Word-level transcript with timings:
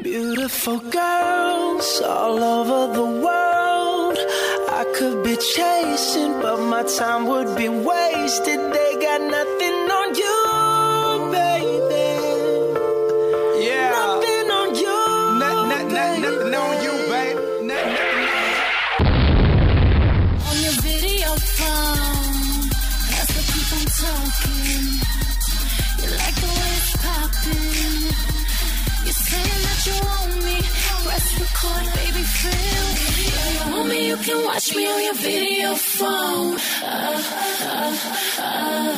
Beautiful 0.00 0.78
girls 0.78 2.00
all 2.06 2.38
over 2.38 2.94
the 2.94 3.04
world. 3.04 4.16
I 4.70 4.84
could 4.94 5.24
be 5.24 5.36
chasing, 5.36 6.40
but 6.40 6.60
my 6.60 6.84
time 6.84 7.26
would 7.26 7.56
be 7.56 7.68
wasted. 7.68 8.60
They 8.72 8.96
got 9.02 9.20
nothing 9.22 9.57
record, 31.62 31.94
baby, 31.94 32.22
feel. 32.22 33.66
You 33.66 33.72
want 33.72 33.88
me, 33.88 34.08
you 34.08 34.16
can 34.16 34.44
watch 34.44 34.74
me 34.74 34.86
on 34.86 35.02
your 35.04 35.14
video 35.14 35.74
phone. 35.74 36.56
Uh, 36.82 37.22
uh, 37.62 37.96
uh, 38.38 38.94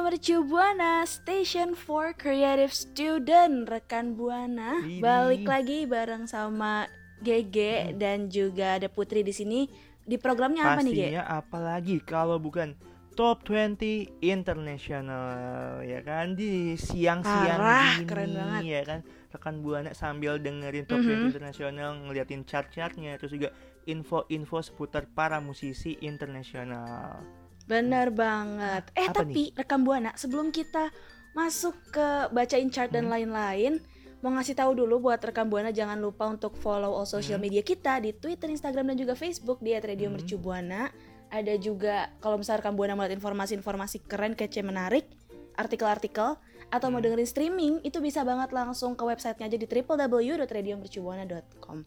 Radio 0.00 0.40
Mercu 0.40 0.48
Buana 0.48 1.04
Station 1.04 1.76
for 1.76 2.16
Creative 2.16 2.72
Student 2.72 3.68
rekan 3.68 4.16
Buana 4.16 4.80
Widih. 4.80 5.04
balik 5.04 5.44
lagi 5.44 5.84
bareng 5.84 6.24
sama 6.24 6.88
Gege 7.20 7.92
dan 8.00 8.32
juga 8.32 8.80
ada 8.80 8.88
Putri 8.88 9.20
di 9.20 9.36
sini 9.36 9.68
di 10.00 10.16
programnya 10.16 10.64
apa 10.64 10.80
nih? 10.80 10.96
Pastinya 10.96 11.22
apalagi 11.28 12.00
kalau 12.00 12.40
bukan 12.40 12.80
Top 13.12 13.44
20 13.44 14.24
International 14.24 15.84
ya 15.84 16.00
kan 16.00 16.32
di 16.32 16.80
siang-siang 16.80 17.60
gini 17.60 18.08
keren 18.08 18.30
banget. 18.32 18.62
ya 18.64 18.80
kan 18.88 18.98
rekan 19.28 19.60
buana 19.60 19.92
sambil 19.92 20.40
dengerin 20.40 20.88
Top 20.88 21.04
Mhm. 21.04 21.28
20 21.28 21.28
International 21.28 21.90
ngeliatin 22.08 22.48
chart-chartnya 22.48 23.20
terus 23.20 23.36
juga 23.36 23.52
info-info 23.84 24.64
seputar 24.64 25.04
para 25.12 25.44
musisi 25.44 26.00
internasional. 26.00 27.20
Bener 27.70 28.10
banget. 28.10 28.90
Eh 28.92 29.06
Apa 29.06 29.22
tapi 29.22 29.54
rekan 29.54 29.80
Buana 29.80 30.10
sebelum 30.12 30.50
kita 30.50 30.90
masuk 31.30 31.78
ke 31.88 32.26
bacain 32.30 32.66
chart 32.66 32.90
dan 32.90 33.06
Hmm. 33.06 33.14
lain-lain 33.14 33.78
mau 34.20 34.34
ngasih 34.34 34.52
tahu 34.52 34.74
dulu 34.74 35.00
buat 35.00 35.22
rekan 35.22 35.46
Buana 35.46 35.70
jangan 35.70 35.96
lupa 35.96 36.26
untuk 36.26 36.58
follow 36.58 36.90
all 36.90 37.06
social 37.06 37.38
Hmm. 37.38 37.46
media 37.46 37.62
kita 37.62 38.02
di 38.02 38.10
Twitter, 38.12 38.50
Instagram 38.50 38.90
dan 38.90 38.96
juga 38.98 39.14
Facebook 39.14 39.62
di 39.62 39.72
@radio 39.72 40.10
Hmm. 40.10 40.18
Mercu 40.18 40.36
Buana. 40.36 40.90
Ada 41.30 41.54
juga 41.56 42.10
kalau 42.18 42.36
misalnya 42.36 42.60
rekan 42.60 42.74
Buana 42.74 42.92
melihat 42.92 43.14
informasi-informasi 43.14 44.02
keren, 44.02 44.34
kece, 44.34 44.60
menarik, 44.60 45.06
artikel-artikel 45.54 46.34
atau 46.68 46.86
mau 46.90 46.98
Hmm. 46.98 47.06
dengerin 47.06 47.24
streaming 47.24 47.72
itu 47.80 47.98
bisa 47.98 48.22
banget 48.22 48.50
langsung 48.50 48.92
ke 48.92 49.06
websitenya 49.06 49.46
aja 49.46 49.54
di 49.54 49.64
www.radiomercubuana.com. 49.64 51.78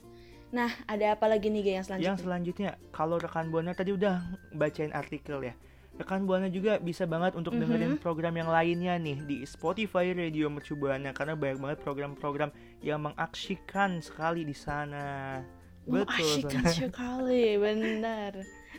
Nah, 0.53 0.69
ada 0.85 1.11
apa 1.11 1.25
lagi 1.25 1.49
nih 1.49 1.59
Ge 1.59 1.71
yang 1.73 1.83
selanjutnya? 1.83 2.09
Yang 2.09 2.19
selanjutnya 2.23 2.69
kalau 2.91 3.15
rekan 3.17 3.49
buana 3.49 3.73
tadi 3.73 3.91
udah 3.91 4.21
bacain 4.53 4.93
artikel 4.93 5.41
ya. 5.41 5.53
Rekan 5.93 6.25
buana 6.25 6.49
juga 6.49 6.81
bisa 6.81 7.05
banget 7.05 7.33
untuk 7.33 7.53
dengerin 7.53 7.95
Mhm. 7.95 8.01
program 8.01 8.33
yang 8.33 8.49
lainnya 8.49 8.97
nih 8.97 9.17
di 9.21 9.37
Spotify 9.43 10.09
Radio 10.09 10.49
Mercu 10.49 10.73
Buana 10.73 11.13
karena 11.13 11.33
banyak 11.33 11.59
banget 11.59 11.79
program-program 11.79 12.49
yang 12.81 12.97
mengaksikan 12.99 14.01
sekali 14.01 14.41
di 14.41 14.53
sana. 14.53 15.37
Betul. 15.83 16.01
Mengasyikkan 16.01 16.63
Sana. 16.63 16.73
sekali, 16.79 17.45
benar. 17.55 18.31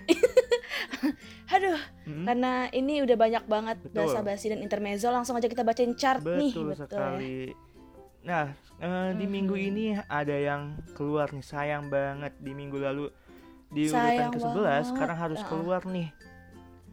Aduh, 1.54 1.78
Hmm, 2.02 2.24
karena 2.24 2.52
ini 2.70 2.98
udah 3.00 3.14
banyak 3.14 3.44
banget 3.44 3.76
Betul. 3.80 3.94
bahasa 3.94 4.18
basi 4.20 4.46
dan 4.48 4.58
intermezzo, 4.58 5.06
langsung 5.08 5.36
aja 5.36 5.46
kita 5.46 5.62
bacain 5.62 5.94
chart 5.94 6.18
nih, 6.20 6.50
betul 6.50 6.66
betul 6.66 6.68
ya. 6.68 6.76
sekali. 6.82 7.38
Nah, 8.22 8.44
eh, 8.80 9.10
di 9.14 9.26
minggu 9.26 9.54
Mhm. 9.54 9.64
ini 9.66 9.84
ada 10.02 10.34
yang 10.34 10.62
keluar 10.94 11.28
nih 11.28 11.44
sayang 11.44 11.86
banget 11.86 12.34
di 12.38 12.52
minggu 12.52 12.76
lalu 12.76 13.06
di 13.68 13.86
urutan 13.86 14.02
Sayang 14.02 14.32
ke-11 14.32 14.56
banget. 14.56 14.84
sekarang 14.90 15.18
harus 15.20 15.40
keluar 15.44 15.82
nih. 15.84 16.08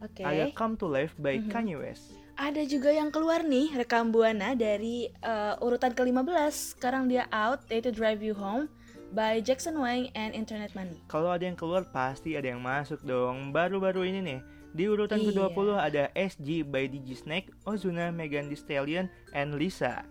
Oke. 0.01 0.22
Ada 0.22 0.50
Come 0.51 0.75
to 0.75 0.85
Life 0.85 1.13
by 1.16 1.38
Mhm. 1.38 1.50
Kanye 1.50 1.78
West. 1.78 2.12
Ada 2.34 2.66
juga 2.66 2.89
yang 2.89 3.13
keluar 3.13 3.45
nih 3.45 3.69
rekam 3.75 4.09
buana 4.09 4.57
dari 4.57 5.06
eh, 5.07 5.53
urutan 5.59 5.94
ke-15. 5.94 6.73
Sekarang 6.73 7.06
dia 7.06 7.29
out 7.29 7.62
yaitu 7.69 7.94
Drive 7.94 8.19
You 8.19 8.34
Home 8.34 8.66
by 9.12 9.38
Jackson 9.39 9.78
Wang 9.78 10.09
and 10.13 10.34
Internet 10.34 10.73
Money. 10.73 10.97
Kalau 11.06 11.29
ada 11.29 11.44
yang 11.44 11.53
keluar 11.53 11.85
pasti 11.85 12.34
ada 12.34 12.47
yang 12.47 12.59
masuk 12.59 13.03
dong. 13.03 13.51
Baru-baru 13.51 14.07
ini 14.07 14.19
nih 14.19 14.39
di 14.72 14.88
urutan 14.88 15.19
Iya. 15.19 15.51
ke-20 15.51 15.67
ada 15.75 16.03
SG 16.16 16.63
by 16.63 16.88
DJ 16.88 17.13
Snake, 17.13 17.51
Ozuna, 17.62 18.09
Megan 18.09 18.47
Thee 18.47 18.57
Stallion, 18.57 19.06
and 19.31 19.53
Lisa. 19.53 20.01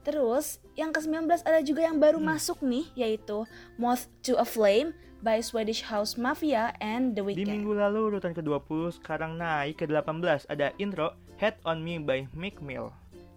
Terus 0.00 0.58
yang 0.74 0.90
ke-19 0.90 1.28
ada 1.44 1.60
juga 1.60 1.84
yang 1.84 2.00
baru 2.00 2.16
Hmm. 2.16 2.32
masuk 2.32 2.58
nih 2.60 2.88
yaitu 2.96 3.44
Moth 3.76 4.08
to 4.22 4.34
a 4.34 4.44
Flame 4.44 4.92
by 5.20 5.38
Swedish 5.38 5.84
House 5.84 6.16
Mafia 6.16 6.72
and 6.78 7.12
The 7.12 7.20
Di 7.20 7.26
Weeknd. 7.36 7.52
minggu 7.52 7.76
lalu 7.76 7.98
urutan 8.08 8.32
ke-20 8.32 8.96
sekarang 8.96 9.36
naik 9.36 9.76
ke 9.76 9.84
18 9.84 10.48
ada 10.48 10.72
intro 10.76 11.12
Head 11.36 11.60
on 11.62 11.80
Me 11.80 11.96
by 11.96 12.24
Meek 12.32 12.60
Mill. 12.60 12.88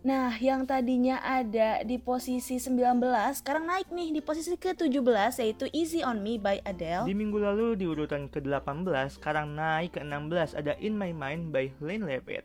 Nah, 0.03 0.35
yang 0.35 0.67
tadinya 0.67 1.23
ada 1.23 1.79
di 1.81 1.95
posisi 1.95 2.59
19 2.59 2.99
sekarang 3.33 3.63
naik 3.63 3.87
nih 3.87 4.11
di 4.11 4.19
posisi 4.19 4.51
ke-17 4.53 4.99
yaitu 5.39 5.71
Easy 5.71 6.03
on 6.03 6.19
Me 6.19 6.35
by 6.35 6.59
Adele. 6.61 7.07
Di 7.07 7.15
minggu 7.15 7.39
lalu 7.39 7.79
di 7.79 7.87
urutan 7.87 8.27
ke-18 8.27 8.83
sekarang 9.15 9.55
naik 9.55 9.95
ke 9.95 10.03
16 10.03 10.59
ada 10.59 10.75
In 10.77 10.95
My 10.95 11.15
Mind 11.15 11.51
by 11.51 11.71
Lane 11.79 12.03
Levitt. 12.03 12.43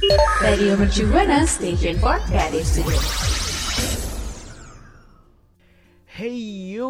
Radio 0.00 0.80
Mercubuana 0.80 1.44
Station 1.44 1.92
for 2.00 2.16
Creative 2.24 2.64
Student. 2.64 3.04
Hey 6.08 6.40
yo, 6.72 6.88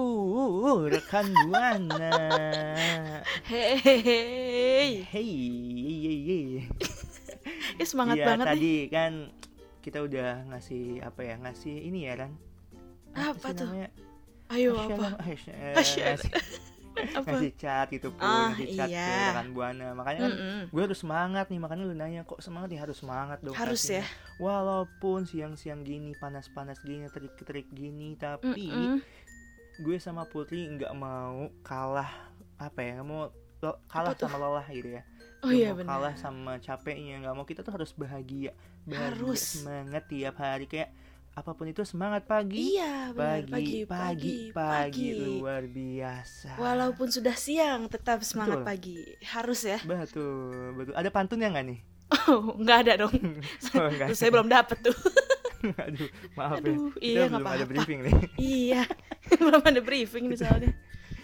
rekan 0.87 1.34
buana. 1.50 2.15
Hey, 3.50 5.03
ye, 5.10 5.19
ye, 5.91 6.15
ye. 6.22 6.38
Eh, 7.78 7.87
semangat 7.87 8.15
Iya, 8.15 8.26
banget 8.31 8.47
nih. 8.47 8.50
tadi 8.54 8.75
kan 8.87 9.12
kita 9.82 9.99
udah 10.06 10.47
ngasih 10.47 11.03
apa 11.03 11.20
ya 11.26 11.34
ngasih 11.43 11.75
ini 11.82 12.06
ya 12.06 12.15
kan 12.15 12.31
Apa 13.10 13.50
sih 13.50 13.59
tuh? 13.59 13.66
namanya? 13.66 13.88
Ayo 14.50 14.70
Ngasih 14.78 14.94
apa? 14.94 15.06
apa? 15.10 15.22
Ngasih, 15.75 16.00
eh, 16.06 16.15
Apa? 16.90 17.26
ngasih 17.26 17.52
chat 17.54 17.86
gitu 17.88 18.10
pun 18.10 18.22
Ah, 18.22 18.50
ngasih 18.50 18.68
chat 18.72 18.86
ke 18.86 18.92
iya. 18.92 19.30
rekan 19.30 19.48
buana 19.50 19.86
makanya 19.92 20.20
kan 20.20 20.32
Mm-mm. 20.32 20.60
gue 20.68 20.82
harus 20.82 20.98
semangat 20.98 21.46
nih 21.46 21.58
makanya 21.58 21.84
lu 21.84 21.94
nanya 21.94 22.22
kok 22.22 22.38
semangat 22.38 22.68
ya 22.68 22.80
harus 22.80 22.96
semangat 22.96 23.38
dong 23.40 23.54
Harus 23.54 23.82
ya. 23.84 24.04
walaupun 24.36 25.24
siang-siang 25.24 25.80
gini 25.80 26.12
panas-panas 26.14 26.80
gini 26.80 27.06
terik-terik 27.06 27.68
gini 27.68 28.14
tapi 28.14 28.68
Mm-mm. 28.68 28.98
gue 29.78 29.96
sama 29.96 30.24
Putri 30.24 30.68
nggak 30.68 30.92
mau 30.92 31.48
kalah 31.60 32.10
apa 32.56 32.78
ya 32.78 32.90
nggak 32.94 33.08
mau 33.08 33.32
lo- 33.60 33.80
kalah 33.86 34.12
Apa 34.12 34.18
tuh? 34.18 34.26
sama 34.26 34.38
lelah 34.38 34.66
gitu 34.68 34.90
ya 34.90 35.02
Oh 35.40 35.48
iya 35.48 35.72
mau 35.72 35.80
benar. 35.80 35.88
kalah 35.90 36.14
sama 36.14 36.52
capeknya 36.58 37.16
nggak 37.18 37.32
mau 37.32 37.44
kita 37.44 37.60
tuh 37.60 37.72
harus 37.72 37.92
bahagia 37.92 38.52
bahagia 38.82 39.16
Harus. 39.16 39.40
semangat 39.56 40.04
tiap 40.04 40.36
hari 40.36 40.66
kayak 40.66 40.92
apa 41.30 41.54
pun 41.54 41.64
itu 41.64 41.82
semangat 41.82 42.26
pagi 42.26 42.74
Iya, 42.74 43.14
benar. 43.14 43.46
pagi, 43.46 43.78
pagi, 43.84 44.36
pagi, 44.50 45.08
luar 45.38 45.62
biasa. 45.64 46.58
Walaupun 46.58 47.08
sudah 47.08 47.32
siang, 47.32 47.87
tetap 47.87 48.20
semangat 48.20 48.60
Betul. 48.60 48.69
pagi. 48.69 48.99
Harus 49.25 49.60
ya. 49.62 49.78
betul, 49.81 50.75
betul. 50.75 50.93
Ada 50.93 51.08
pantunnya 51.08 51.49
nggak 51.49 51.66
nih? 51.66 51.78
Oh, 52.26 52.58
nggak 52.58 52.78
ada 52.84 52.93
dong. 53.06 53.14
Oh, 53.78 53.87
nggak 53.88 54.10
Tuh, 54.10 54.16
saya 54.16 54.31
belum 54.31 54.49
dapet 54.49 54.78
tuh. 54.82 54.96
Aduh, 55.87 56.08
maaf 56.34 56.58
Aduh, 56.58 56.90
ya. 56.96 56.99
iya, 56.99 57.14
Kita 57.14 57.25
nggak 57.28 57.40
belum 57.40 57.55
ada 57.55 57.66
briefing 57.66 57.99
nih. 58.02 58.14
iya, 58.60 58.82
belum 59.31 59.62
ada 59.62 59.81
briefing 59.81 60.25
nih 60.26 60.38
soalnya. 60.38 60.72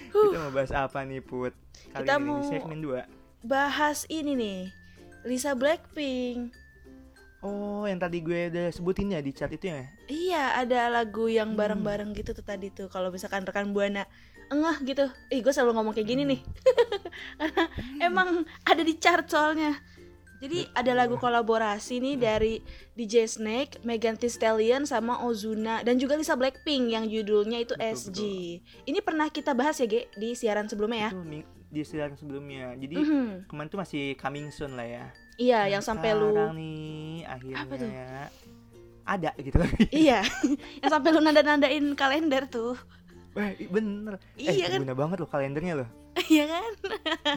Kita 0.06 0.38
mau 0.38 0.52
bahas 0.54 0.72
apa 0.72 1.02
nih, 1.02 1.20
Put? 1.20 1.52
Kali 1.90 2.04
Kita 2.04 2.14
ini 2.14 2.24
mau- 2.24 2.38
di 2.38 2.46
segmen 2.46 2.78
2. 2.80 3.04
Bahas 3.42 4.06
ini 4.08 4.32
nih, 4.32 4.60
Lisa 5.24 5.52
Blackpink. 5.52 6.54
Oh, 7.46 7.86
yang 7.86 8.02
tadi 8.02 8.18
gue 8.18 8.50
udah 8.50 8.74
sebutin 8.74 9.14
ya 9.14 9.22
di 9.22 9.30
chat 9.30 9.46
itu 9.48 9.70
ya? 9.70 9.86
Iya, 10.06 10.58
ada 10.58 10.90
lagu 10.90 11.30
yang 11.30 11.54
Hmm. 11.54 11.58
bareng-bareng 11.58 12.10
gitu 12.12 12.34
tuh 12.34 12.42
tadi 12.42 12.68
tuh. 12.68 12.90
Kalau 12.90 13.14
misalkan 13.14 13.46
rekan 13.46 13.70
buana 13.70 14.02
engah 14.48 14.76
gitu, 14.82 15.06
ih 15.28 15.38
gue 15.38 15.52
selalu 15.54 15.78
ngomong 15.78 15.94
kayak 15.94 16.08
gini 16.08 16.22
Hmm. 16.26 16.32
nih. 16.34 16.40
Karena 17.38 17.64
emang 18.02 18.28
ada 18.62 18.82
di 18.82 18.94
chart 18.98 19.30
soalnya. 19.30 19.78
Jadi 20.36 20.68
ada 20.70 20.92
lagu 20.92 21.16
kolaborasi 21.16 21.96
nih 21.96 22.16
dari 22.20 22.60
DJ 22.92 23.24
Snake, 23.24 23.80
Megan 23.80 24.20
Thee 24.20 24.28
Stallion 24.28 24.84
sama 24.84 25.24
Ozuna 25.24 25.80
dan 25.80 25.96
juga 25.96 26.12
Lisa 26.12 26.36
Blackpink 26.36 26.92
yang 26.92 27.08
judulnya 27.08 27.56
itu 27.56 27.72
Betul, 27.72 27.88
SG. 27.96 28.20
Ini 28.84 28.98
pernah 29.00 29.32
kita 29.32 29.56
bahas 29.56 29.80
ya, 29.80 29.88
Ge, 29.88 30.12
di 30.12 30.36
siaran 30.36 30.68
sebelumnya 30.68 31.08
ya. 31.08 31.10
Mi- 31.16 31.40
di 31.66 31.80
siaran 31.80 32.20
sebelumnya. 32.20 32.76
Jadi 32.76 32.94
Mhm. 32.94 33.48
kemarin 33.48 33.68
tuh 33.68 33.80
masih 33.80 34.12
coming 34.14 34.52
soon 34.52 34.76
lah 34.76 34.84
ya. 34.84 35.06
Iya, 35.36 35.58
Nah, 35.58 35.70
yang 35.70 35.82
sampai 35.82 36.10
lu 36.12 36.32
sekarang 36.32 36.54
nih 36.54 36.80
akhirnya 37.22 37.60
Apa 37.60 37.74
tuh? 37.76 37.88
ya 37.88 38.08
ada 39.06 39.30
gitu 39.38 39.56
lagi. 39.56 39.84
Iya, 40.08 40.20
yang 40.80 40.90
sampai 40.90 41.08
lu 41.10 41.20
nanda-nandain 41.20 41.86
kalender 41.94 42.44
tuh. 42.46 42.74
Wah, 43.32 43.52
i- 43.52 43.68
bener. 43.68 44.16
Iya 44.34 44.50
eh, 44.50 44.68
kan? 44.72 44.80
guna 44.80 44.94
banget 44.94 45.16
loh 45.20 45.28
kalendernya 45.28 45.74
loh. 45.76 45.88
Iya 46.26 46.44
kan? 46.48 46.70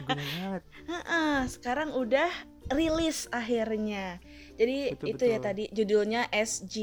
Guna 0.02 0.22
banget. 0.24 0.62
Heeh, 0.88 1.36
sekarang 1.46 1.92
udah 1.92 2.32
rilis 2.72 3.28
akhirnya. 3.30 4.16
Jadi 4.56 4.96
Betul, 4.96 5.06
itu 5.12 5.24
ya 5.26 5.36
betul. 5.36 5.46
tadi 5.46 5.64
judulnya 5.70 6.20
SG. 6.30 6.76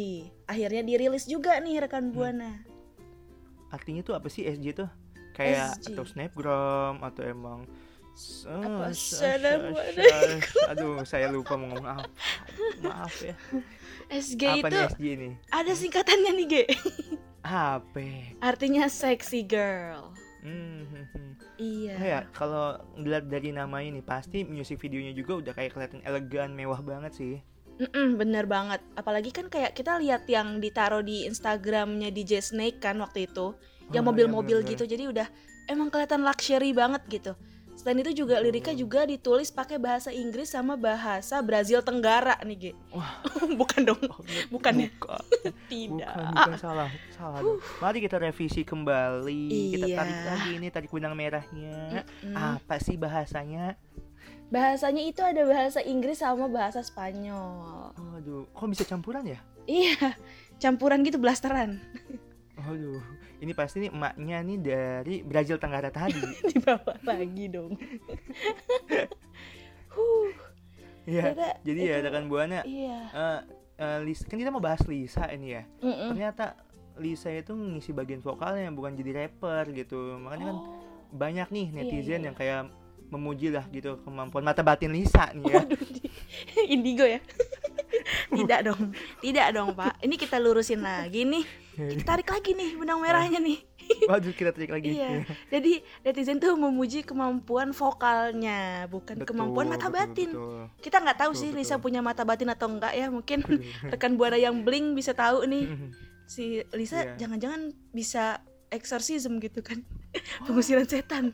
Akhirnya 0.45 0.81
dirilis 0.81 1.25
juga 1.25 1.57
nih 1.57 1.81
rekan 1.81 2.09
Hmm. 2.09 2.13
Buana. 2.13 2.51
Artinya 3.67 4.01
tuh 4.01 4.13
apa 4.13 4.29
sih 4.29 4.45
SG 4.45 4.77
tuh? 4.77 4.89
Kayak 5.33 5.81
SG. 5.81 5.91
atau 5.91 6.05
snapgram 6.05 7.01
atau 7.01 7.21
emang 7.21 7.59
Assalamualaikum. 8.17 9.77
Aduh, 10.73 11.05
saya 11.05 11.29
lupa 11.29 11.53
mau 11.53 11.69
ngomong 11.69 12.01
apa. 12.01 12.09
Maaf 12.81 13.13
ya. 13.21 13.37
SG 14.09 14.57
apa 14.57 14.73
itu 14.73 14.73
nih 14.73 14.89
SG 14.89 15.05
ini? 15.13 15.29
ada 15.53 15.71
singkatannya 15.77 16.31
nih, 16.33 16.45
Ge. 16.49 16.65
Apa? 17.45 18.33
Artinya 18.41 18.89
sexy 18.89 19.45
girl. 19.45 20.17
Hmm, 20.41 20.89
hmm, 20.89 21.05
hmm. 21.13 21.31
Iya. 21.61 21.93
Oh 21.93 22.05
ya, 22.05 22.19
kalau 22.33 22.81
dilihat 22.97 23.29
dari 23.29 23.53
nama 23.53 23.85
ini 23.85 24.01
pasti 24.01 24.41
music 24.41 24.81
videonya 24.81 25.13
juga 25.13 25.37
udah 25.37 25.53
kayak 25.53 25.77
kelihatan 25.77 26.01
elegan, 26.01 26.57
mewah 26.57 26.81
banget 26.81 27.13
sih. 27.13 27.37
Mm-mm, 27.77 28.17
bener 28.17 28.49
banget. 28.49 28.81
Apalagi 28.97 29.29
kan 29.29 29.53
kayak 29.53 29.77
kita 29.77 30.01
lihat 30.01 30.25
yang 30.25 30.57
ditaruh 30.57 31.05
di 31.05 31.29
Instagramnya 31.29 32.09
DJ 32.09 32.41
Snake 32.41 32.81
kan 32.81 32.97
waktu 32.97 33.29
itu, 33.29 33.53
yang 33.93 34.01
Oh, 34.01 34.09
iya, 34.09 34.25
mobil-mobil 34.25 34.65
gitu. 34.65 34.89
Jadi 34.89 35.05
udah 35.05 35.29
emang 35.69 35.93
kelihatan 35.93 36.25
luxury 36.25 36.73
banget 36.73 37.05
gitu. 37.05 37.37
Selain 37.87 38.03
itu 38.03 38.27
juga 38.27 38.35
liriknya 38.43 38.75
juga 38.75 39.07
ditulis 39.07 39.47
pakai 39.47 39.79
bahasa 39.79 40.11
Inggris 40.11 40.51
sama 40.51 40.75
bahasa 40.75 41.39
Brazil 41.39 41.79
Tenggara 41.79 42.35
nih, 42.43 42.57
Ge. 42.59 42.71
Wah. 42.91 43.23
bukan 43.63 43.79
dong. 43.87 44.01
Oh, 44.11 44.19
iya, 44.27 44.43
Bukan 44.51 44.73
ya? 44.75 44.91
bukan. 44.91 45.23
Tidak. 45.71 46.03
Bukan, 46.11 46.35
bukan 46.35 46.59
salah, 46.59 46.91
salah. 47.15 47.39
dong. 47.39 47.63
Mari 47.79 48.03
kita 48.03 48.19
revisi 48.19 48.67
kembali. 48.67 49.47
Kita 49.71 49.87
Iya. 49.87 49.97
tarik 50.03 50.19
lagi 50.19 50.49
ini 50.51 50.67
tarik 50.67 50.91
benang 50.91 51.15
merahnya. 51.15 52.03
Mm-mm. 52.03 52.35
Apa 52.35 52.75
sih 52.75 52.99
bahasanya? 52.99 53.79
Bahasanya 54.51 55.07
itu 55.07 55.23
ada 55.23 55.47
bahasa 55.47 55.79
Inggris 55.79 56.19
sama 56.19 56.51
bahasa 56.51 56.83
Spanyol. 56.83 57.95
Waduh, 57.95 58.51
kok 58.51 58.67
bisa 58.67 58.83
campuran 58.83 59.23
ya? 59.23 59.39
Iya, 59.63 60.11
campuran 60.59 61.07
gitu 61.07 61.15
blasteran 61.15 61.79
Waduh, 62.57 62.99
ini 63.37 63.51
pasti 63.51 63.77
nih 63.79 63.89
emaknya 63.89 64.37
nih 64.41 64.57
dari 64.59 65.15
Brazil 65.21 65.55
Tenggara 65.55 65.87
tadi. 65.87 66.17
dibawa 66.49 66.93
lagi 67.01 67.45
dong. 67.47 67.71
huh, 69.93 70.27
Iya. 71.03 71.31
Ternyata 71.31 71.47
Jadi 71.61 71.79
ya 71.81 71.95
itu- 71.95 72.03
rekan 72.03 72.25
buana, 72.27 72.59
iya. 72.63 72.99
eh 73.07 73.39
eh, 73.77 73.99
Lis- 74.03 74.23
kan 74.23 74.35
kita 74.35 74.49
mau 74.49 74.59
bahas 74.59 74.83
Lisa 74.83 75.23
ini 75.29 75.55
ya. 75.55 75.63
Mm-mm. 75.79 76.11
Ternyata 76.11 76.59
Lisa 76.97 77.29
itu 77.29 77.53
ngisi 77.53 77.93
bagian 77.93 78.19
vokalnya 78.19 78.67
bukan 78.69 78.91
jadi 78.93 79.23
rapper 79.23 79.71
gitu. 79.71 80.19
Makanya 80.19 80.45
kan 80.47 80.57
Oh. 80.57 80.67
banyak 81.09 81.47
nih 81.47 81.67
netizen 81.71 82.19
iya, 82.19 82.27
yang 82.27 82.35
kayak 82.35 82.67
memuji 83.07 83.47
lah 83.47 83.63
gitu 83.69 84.03
kemampuan 84.03 84.43
mata 84.43 84.59
batin 84.59 84.91
Lisa 84.91 85.31
nih 85.31 85.47
ya. 85.47 85.61
Waduh, 85.63 85.79
di- 85.87 86.11
indigo 86.75 87.07
ya? 87.07 87.23
Tidak 88.27 88.59
dong, 88.61 88.91
tidak 89.21 89.47
dong 89.53 89.71
pak. 89.71 89.95
Ini 89.99 90.15
kita 90.15 90.35
lurusin 90.37 90.83
lagi 90.83 91.23
nih. 91.23 91.45
Kita 91.77 92.03
tarik 92.07 92.25
lagi 92.27 92.51
nih 92.51 92.73
benang 92.73 92.97
merahnya 92.97 93.37
nih. 93.37 93.61
Waduh, 94.09 94.33
kita 94.33 94.51
tarik 94.51 94.67
lagi. 94.67 94.97
Iya. 94.97 95.23
Jadi 95.47 95.79
netizen 96.01 96.37
tuh 96.37 96.57
memuji 96.57 97.01
kemampuan 97.01 97.71
vokalnya, 97.71 98.83
bukan 98.87 99.21
Betul, 99.21 99.29
kemampuan 99.29 99.69
mata 99.69 99.87
betul, 99.87 99.95
batin. 99.95 100.29
betul. 100.33 100.59
Kita 100.81 100.97
nggak 100.99 101.17
tahu 101.17 101.31
Betul, 101.31 101.39
sih 101.39 101.49
betul. 101.53 101.61
Lisa 101.63 101.75
punya 101.77 102.01
mata 102.01 102.21
batin 102.21 102.49
atau 102.49 102.67
enggak 102.67 102.91
ya. 102.91 103.07
Mungkin 103.07 103.39
rekan 103.93 104.17
buana 104.17 104.35
yang 104.35 104.65
bling 104.65 104.91
bisa 104.91 105.13
tahu 105.13 105.45
nih. 105.45 105.65
Si 106.27 106.59
Lisa 106.75 107.15
Iya. 107.15 107.23
jangan-jangan 107.23 107.71
bisa 107.95 108.43
eksorsisme 108.67 109.39
gitu 109.39 109.63
kan. 109.63 109.79
Pengusiran 110.43 110.83
setan. 110.83 111.31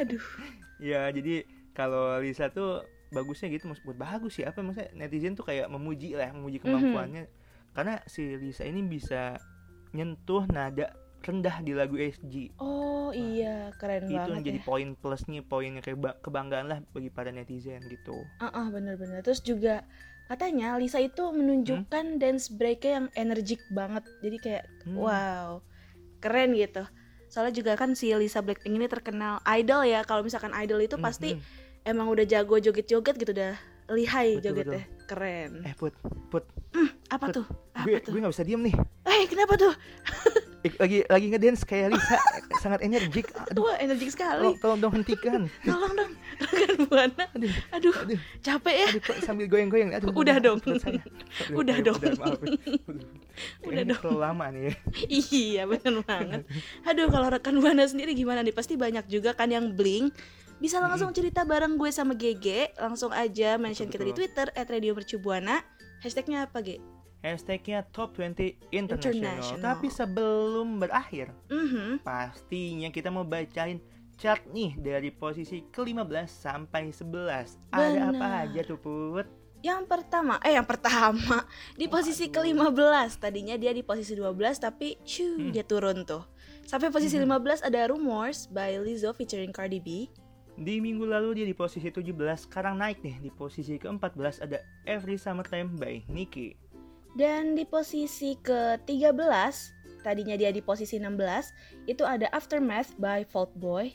Aduh. 0.00 0.24
Ya, 0.80 1.12
jadi 1.12 1.44
kalau 1.76 2.16
Lisa 2.16 2.48
tuh 2.48 2.80
bagusnya 3.12 3.52
gitu 3.52 3.68
maksud 3.68 3.84
bagus 3.92 4.40
sih 4.40 4.48
apa 4.48 4.64
maksudnya 4.64 4.88
netizen 4.96 5.36
tuh 5.36 5.44
kayak 5.44 5.68
memuji 5.68 6.16
lah 6.16 6.32
memuji 6.32 6.56
Mhm. 6.56 6.64
kemampuannya 6.64 7.24
karena 7.72 8.00
si 8.04 8.36
Lisa 8.36 8.62
ini 8.62 8.80
bisa 8.80 9.36
nyentuh 9.90 10.44
nada 10.46 10.92
rendah 11.20 11.56
di 11.58 11.72
lagu 11.72 11.94
SG 11.94 12.58
Oh 12.58 13.08
iya, 13.10 13.70
keren 13.74 14.04
itu 14.04 14.12
banget 14.12 14.28
yang 14.32 14.42
jadi 14.42 14.58
ya. 14.58 14.64
poin 14.64 14.88
plusnya 14.92 15.40
poinnya 15.40 15.78
kayak 15.78 15.98
ba- 15.98 16.18
kebanggaan 16.18 16.66
lah 16.66 16.78
bagi 16.88 17.08
para 17.08 17.28
netizen 17.28 17.78
gitu 17.84 18.16
Ah, 18.38 18.50
ah, 18.52 18.66
bener-bener. 18.66 19.20
Terus 19.20 19.38
juga 19.38 19.86
katanya 20.24 20.74
Lisa 20.74 20.96
itu 20.96 21.22
menunjukkan 21.28 22.16
dance 22.16 22.50
breaknya 22.50 22.92
yang 22.92 23.06
energik 23.14 23.60
banget. 23.68 24.02
Jadi 24.18 24.36
kayak 24.38 24.64
Hmm. 24.82 24.96
wow, 24.98 25.48
keren 26.18 26.52
gitu. 26.52 26.82
Soalnya 27.28 27.54
juga 27.54 27.72
kan 27.74 27.92
si 27.92 28.10
Lisa 28.10 28.40
Blackpink 28.40 28.74
ini 28.74 28.86
terkenal 28.86 29.38
idol 29.46 29.84
ya. 29.84 30.02
Kalau 30.02 30.20
misalkan 30.20 30.52
idol 30.54 30.80
itu 30.80 30.98
pasti 30.98 31.32
Mhm. 31.32 31.42
emang 31.86 32.08
udah 32.08 32.24
jago 32.24 32.56
joget-joget 32.56 33.14
gitu 33.14 33.30
udah 33.30 33.54
lihai 33.88 34.36
Betul, 34.36 34.46
jogetnya. 34.52 34.82
Keren. 35.04 35.62
eh 35.62 35.74
put 35.74 35.92
put 36.28 36.44
Apa 37.12 37.28
tuh? 37.30 37.44
Apa 37.72 37.84
gue 37.84 38.00
tuh? 38.00 38.10
gue 38.10 38.20
nggak 38.20 38.32
bisa 38.32 38.42
diem 38.42 38.62
nih 38.62 38.74
Eh, 39.04 39.24
kenapa 39.26 39.54
tuh? 39.54 39.72
Lagi 40.78 41.02
lagi 41.04 41.26
ngedance 41.26 41.62
kayak 41.62 41.90
Lisa 41.90 42.14
sangat 42.62 42.80
energik 42.80 43.26
aduh 43.34 43.66
Wah, 43.66 43.76
energik 43.76 44.08
sekali. 44.08 44.54
tolong, 44.54 44.56
tolong 44.56 44.78
dong 44.80 44.92
hentikan 44.94 45.42
Tolong 45.66 45.92
dong, 45.92 46.12
rekan 46.38 46.72
buana. 46.86 47.24
aduh 47.28 47.50
Aduh, 47.74 47.92
aduh 47.92 48.20
capek 48.38 48.74
ya. 48.76 48.86
aduh 48.88 49.02
kok 49.02 49.16
sambil 49.20 49.46
goyang-goyang 49.46 49.90
aduh 49.90 50.14
Udah 50.14 50.38
dong. 50.38 50.62
Aduh, 50.62 51.02
Udah 51.58 51.76
dong. 51.82 51.98
udah, 51.98 52.14
maaf. 52.16 52.38
Udah 53.60 53.82
dong. 53.82 53.98
terlalu 53.98 54.20
lama 54.20 54.44
nih 54.48 54.62
ya. 54.62 54.74
Iya 55.10 55.62
bener 55.66 55.94
banget 56.00 56.42
Aduh 56.84 57.10
kalau 57.10 57.26
rekan 57.28 57.58
Buana 57.58 57.82
sendiri 57.82 58.14
gimana 58.14 58.40
nih 58.40 58.54
Pasti 58.54 58.78
banyak 58.78 59.10
juga 59.10 59.34
kan 59.34 59.50
yang 59.50 59.74
bling 59.74 60.14
Bisa 60.56 60.78
langsung 60.78 61.10
cerita 61.10 61.42
bareng 61.42 61.74
gue 61.74 61.90
sama 61.90 62.14
GG 62.14 62.78
Langsung 62.78 63.10
aja 63.10 63.58
mention 63.58 63.90
kita 63.90 64.00
di 64.00 64.14
Betul. 64.14 64.30
Twitter 64.30 64.46
At 64.54 64.70
Radio 64.70 64.94
Mercubuana 64.94 65.58
Hashtagnya 65.98 66.46
apa 66.46 66.62
G? 66.62 66.78
Hashtagnya 67.22 67.86
Top 67.88 68.12
20 68.12 68.58
International. 68.68 69.38
International. 69.38 69.62
Tapi 69.62 69.86
sebelum 69.88 70.68
berakhir, 70.76 71.30
Mhm. 71.46 72.02
pastinya 72.02 72.90
kita 72.90 73.08
mau 73.08 73.22
bacain 73.22 73.78
chart 74.18 74.42
nih 74.50 74.74
dari 74.76 75.08
posisi 75.08 75.62
ke-15 75.64 76.28
sampai 76.28 76.90
11. 76.90 77.56
Ada 77.70 78.10
apa 78.10 78.26
aja 78.44 78.60
tuh 78.62 78.76
Put? 78.76 79.26
Yang 79.62 79.86
pertama 79.86 80.42
Eh 80.42 80.58
yang 80.58 80.66
pertama 80.66 81.46
Di 81.78 81.86
posisi 81.86 82.26
ke-15 82.26 83.22
Tadinya 83.22 83.54
dia 83.54 83.70
di 83.70 83.86
posisi 83.86 84.18
12 84.18 84.58
Tapi 84.58 84.98
shoo, 85.06 85.38
Hmm. 85.38 85.54
dia 85.54 85.62
turun 85.62 86.02
tuh 86.02 86.26
Sampai 86.66 86.90
posisi 86.90 87.14
15 87.14 87.62
ada 87.62 87.86
Rumors 87.86 88.50
by 88.50 88.82
Lizzo 88.82 89.14
featuring 89.14 89.54
Cardi 89.54 89.78
B 89.78 90.10
Di 90.52 90.82
minggu 90.82 91.06
lalu 91.06 91.38
dia 91.38 91.46
di 91.46 91.54
posisi 91.54 91.88
17, 91.88 92.10
sekarang 92.42 92.76
naik 92.76 93.00
nih 93.00 93.22
di 93.22 93.30
posisi 93.30 93.78
ke-14 93.78 94.42
ada 94.42 94.58
Every 94.84 95.14
Summertime 95.14 95.78
by 95.78 96.04
Nicki. 96.10 96.58
Dan 97.12 97.52
di 97.52 97.68
posisi 97.68 98.40
ke-13, 98.40 99.20
tadinya 100.00 100.32
dia 100.32 100.48
di 100.48 100.64
posisi 100.64 100.96
16, 100.96 101.84
itu 101.84 102.08
ada 102.08 102.24
Aftermath 102.32 102.96
by 102.96 103.28
Fault 103.28 103.52
Boy. 103.60 103.92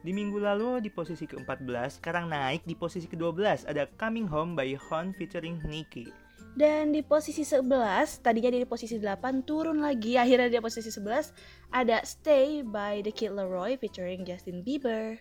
Di 0.00 0.14
minggu 0.14 0.38
lalu 0.38 0.80
di 0.80 0.88
posisi 0.88 1.26
ke-14, 1.26 2.00
sekarang 2.00 2.30
naik 2.30 2.62
di 2.64 2.78
posisi 2.78 3.10
ke-12 3.10 3.66
ada 3.68 3.90
Coming 3.98 4.30
Home 4.30 4.54
by 4.54 4.78
Hon 4.88 5.12
featuring 5.12 5.58
Nicki. 5.66 6.08
Dan 6.54 6.94
di 6.94 7.02
posisi 7.02 7.42
11, 7.42 8.22
tadinya 8.22 8.54
dia 8.54 8.62
di 8.62 8.70
posisi 8.70 8.96
8, 8.96 9.44
turun 9.44 9.82
lagi, 9.82 10.14
akhirnya 10.22 10.46
dia 10.46 10.62
posisi 10.62 10.94
11, 10.94 11.74
ada 11.74 12.00
Stay 12.06 12.62
by 12.62 13.02
The 13.02 13.12
Kid 13.12 13.34
Laroi 13.34 13.76
featuring 13.82 14.22
Justin 14.22 14.62
Bieber. 14.62 15.18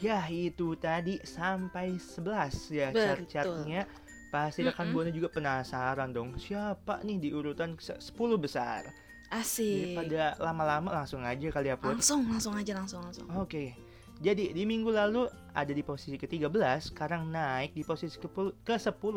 Ya 0.00 0.24
itu 0.26 0.72
tadi 0.74 1.20
sampai 1.20 2.00
11 2.00 2.24
ya 2.72 2.88
chart-chartnya 2.90 3.84
Pasti 4.30 4.62
rekan 4.62 4.88
Mm-mm. 4.88 4.94
Buana 4.96 5.10
juga 5.10 5.28
penasaran 5.28 6.08
dong 6.10 6.38
Siapa 6.40 7.04
nih 7.04 7.18
di 7.18 7.28
urutan 7.30 7.76
se- 7.76 7.98
10 7.98 8.40
besar 8.40 8.88
Asik. 9.28 9.94
Daripada 9.94 10.34
lama-lama 10.40 10.90
langsung 10.90 11.20
aja 11.20 11.48
kali 11.52 11.68
ya 11.68 11.76
Put 11.76 11.98
Langsung, 12.00 12.24
langsung 12.26 12.54
aja, 12.56 12.72
langsung, 12.74 13.04
langsung. 13.04 13.26
Oke 13.36 13.76
Jadi 14.20 14.52
di 14.52 14.62
minggu 14.64 14.88
lalu 14.88 15.28
ada 15.52 15.70
di 15.70 15.82
posisi 15.82 16.16
ke-13 16.16 16.94
Sekarang 16.94 17.28
naik 17.28 17.76
di 17.76 17.84
posisi 17.84 18.16
ke-10 18.16 18.64
ke-10 18.64 19.16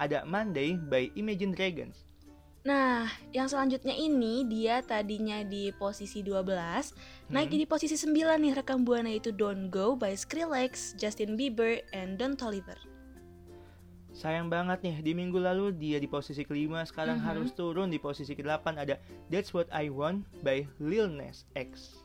Ada 0.00 0.26
Monday 0.26 0.74
by 0.74 1.14
Imagine 1.14 1.54
Dragons 1.54 2.02
Nah, 2.64 3.04
yang 3.28 3.44
selanjutnya 3.44 3.92
ini 3.92 4.48
dia 4.48 4.80
tadinya 4.80 5.44
di 5.44 5.68
posisi 5.76 6.24
12, 6.24 6.96
naik 7.32 7.50
Hmm. 7.52 7.60
di 7.60 7.66
posisi 7.66 7.96
9 7.96 8.40
nih 8.40 8.52
rekam 8.52 8.84
Buana 8.84 9.08
itu 9.08 9.32
Don't 9.32 9.72
Go 9.72 9.96
by 9.96 10.12
Skrillex, 10.12 10.92
Justin 11.00 11.36
Bieber, 11.38 11.80
and 11.96 12.20
Don 12.20 12.36
Toliver. 12.36 12.76
Sayang 14.14 14.46
banget 14.46 14.78
nih, 14.86 14.96
di 15.02 15.10
minggu 15.10 15.42
lalu 15.42 15.74
dia 15.74 15.98
di 15.98 16.06
posisi 16.06 16.46
kelima, 16.46 16.86
sekarang 16.86 17.18
Mhm. 17.18 17.26
harus 17.26 17.50
turun 17.50 17.90
di 17.90 17.98
posisi 17.98 18.30
ke-8 18.38 18.78
ada 18.78 18.94
That's 19.26 19.50
What 19.50 19.66
I 19.74 19.90
Want 19.90 20.22
by 20.46 20.70
Lil 20.78 21.10
Nas 21.10 21.42
X. 21.58 21.98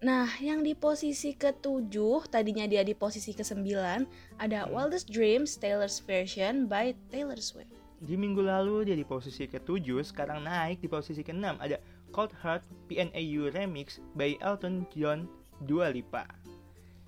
Nah, 0.00 0.30
yang 0.40 0.64
di 0.64 0.72
posisi 0.72 1.36
ke-7, 1.36 2.24
tadinya 2.30 2.64
dia 2.64 2.80
di 2.80 2.94
posisi 2.96 3.34
ke-9, 3.36 4.06
ada 4.38 4.64
Hmm. 4.64 4.72
Wildest 4.72 5.10
Dreams 5.10 5.58
Taylor's 5.58 6.00
Version 6.00 6.70
by 6.70 6.96
Taylor 7.10 7.36
Swift. 7.36 7.68
Di 8.00 8.16
minggu 8.16 8.40
lalu 8.40 8.88
dia 8.88 8.96
di 8.96 9.04
posisi 9.04 9.44
ke-7, 9.44 10.00
sekarang 10.00 10.40
naik 10.40 10.80
di 10.80 10.88
posisi 10.88 11.20
ke-6 11.20 11.60
ada 11.60 11.76
Cold 12.10 12.34
Heart 12.36 12.60
PNAU 12.86 13.48
Remix 13.48 13.86
by 14.12 14.34
Elton 14.40 14.86
John 14.90 15.26
Dua 15.60 15.88
Lipa. 15.88 16.26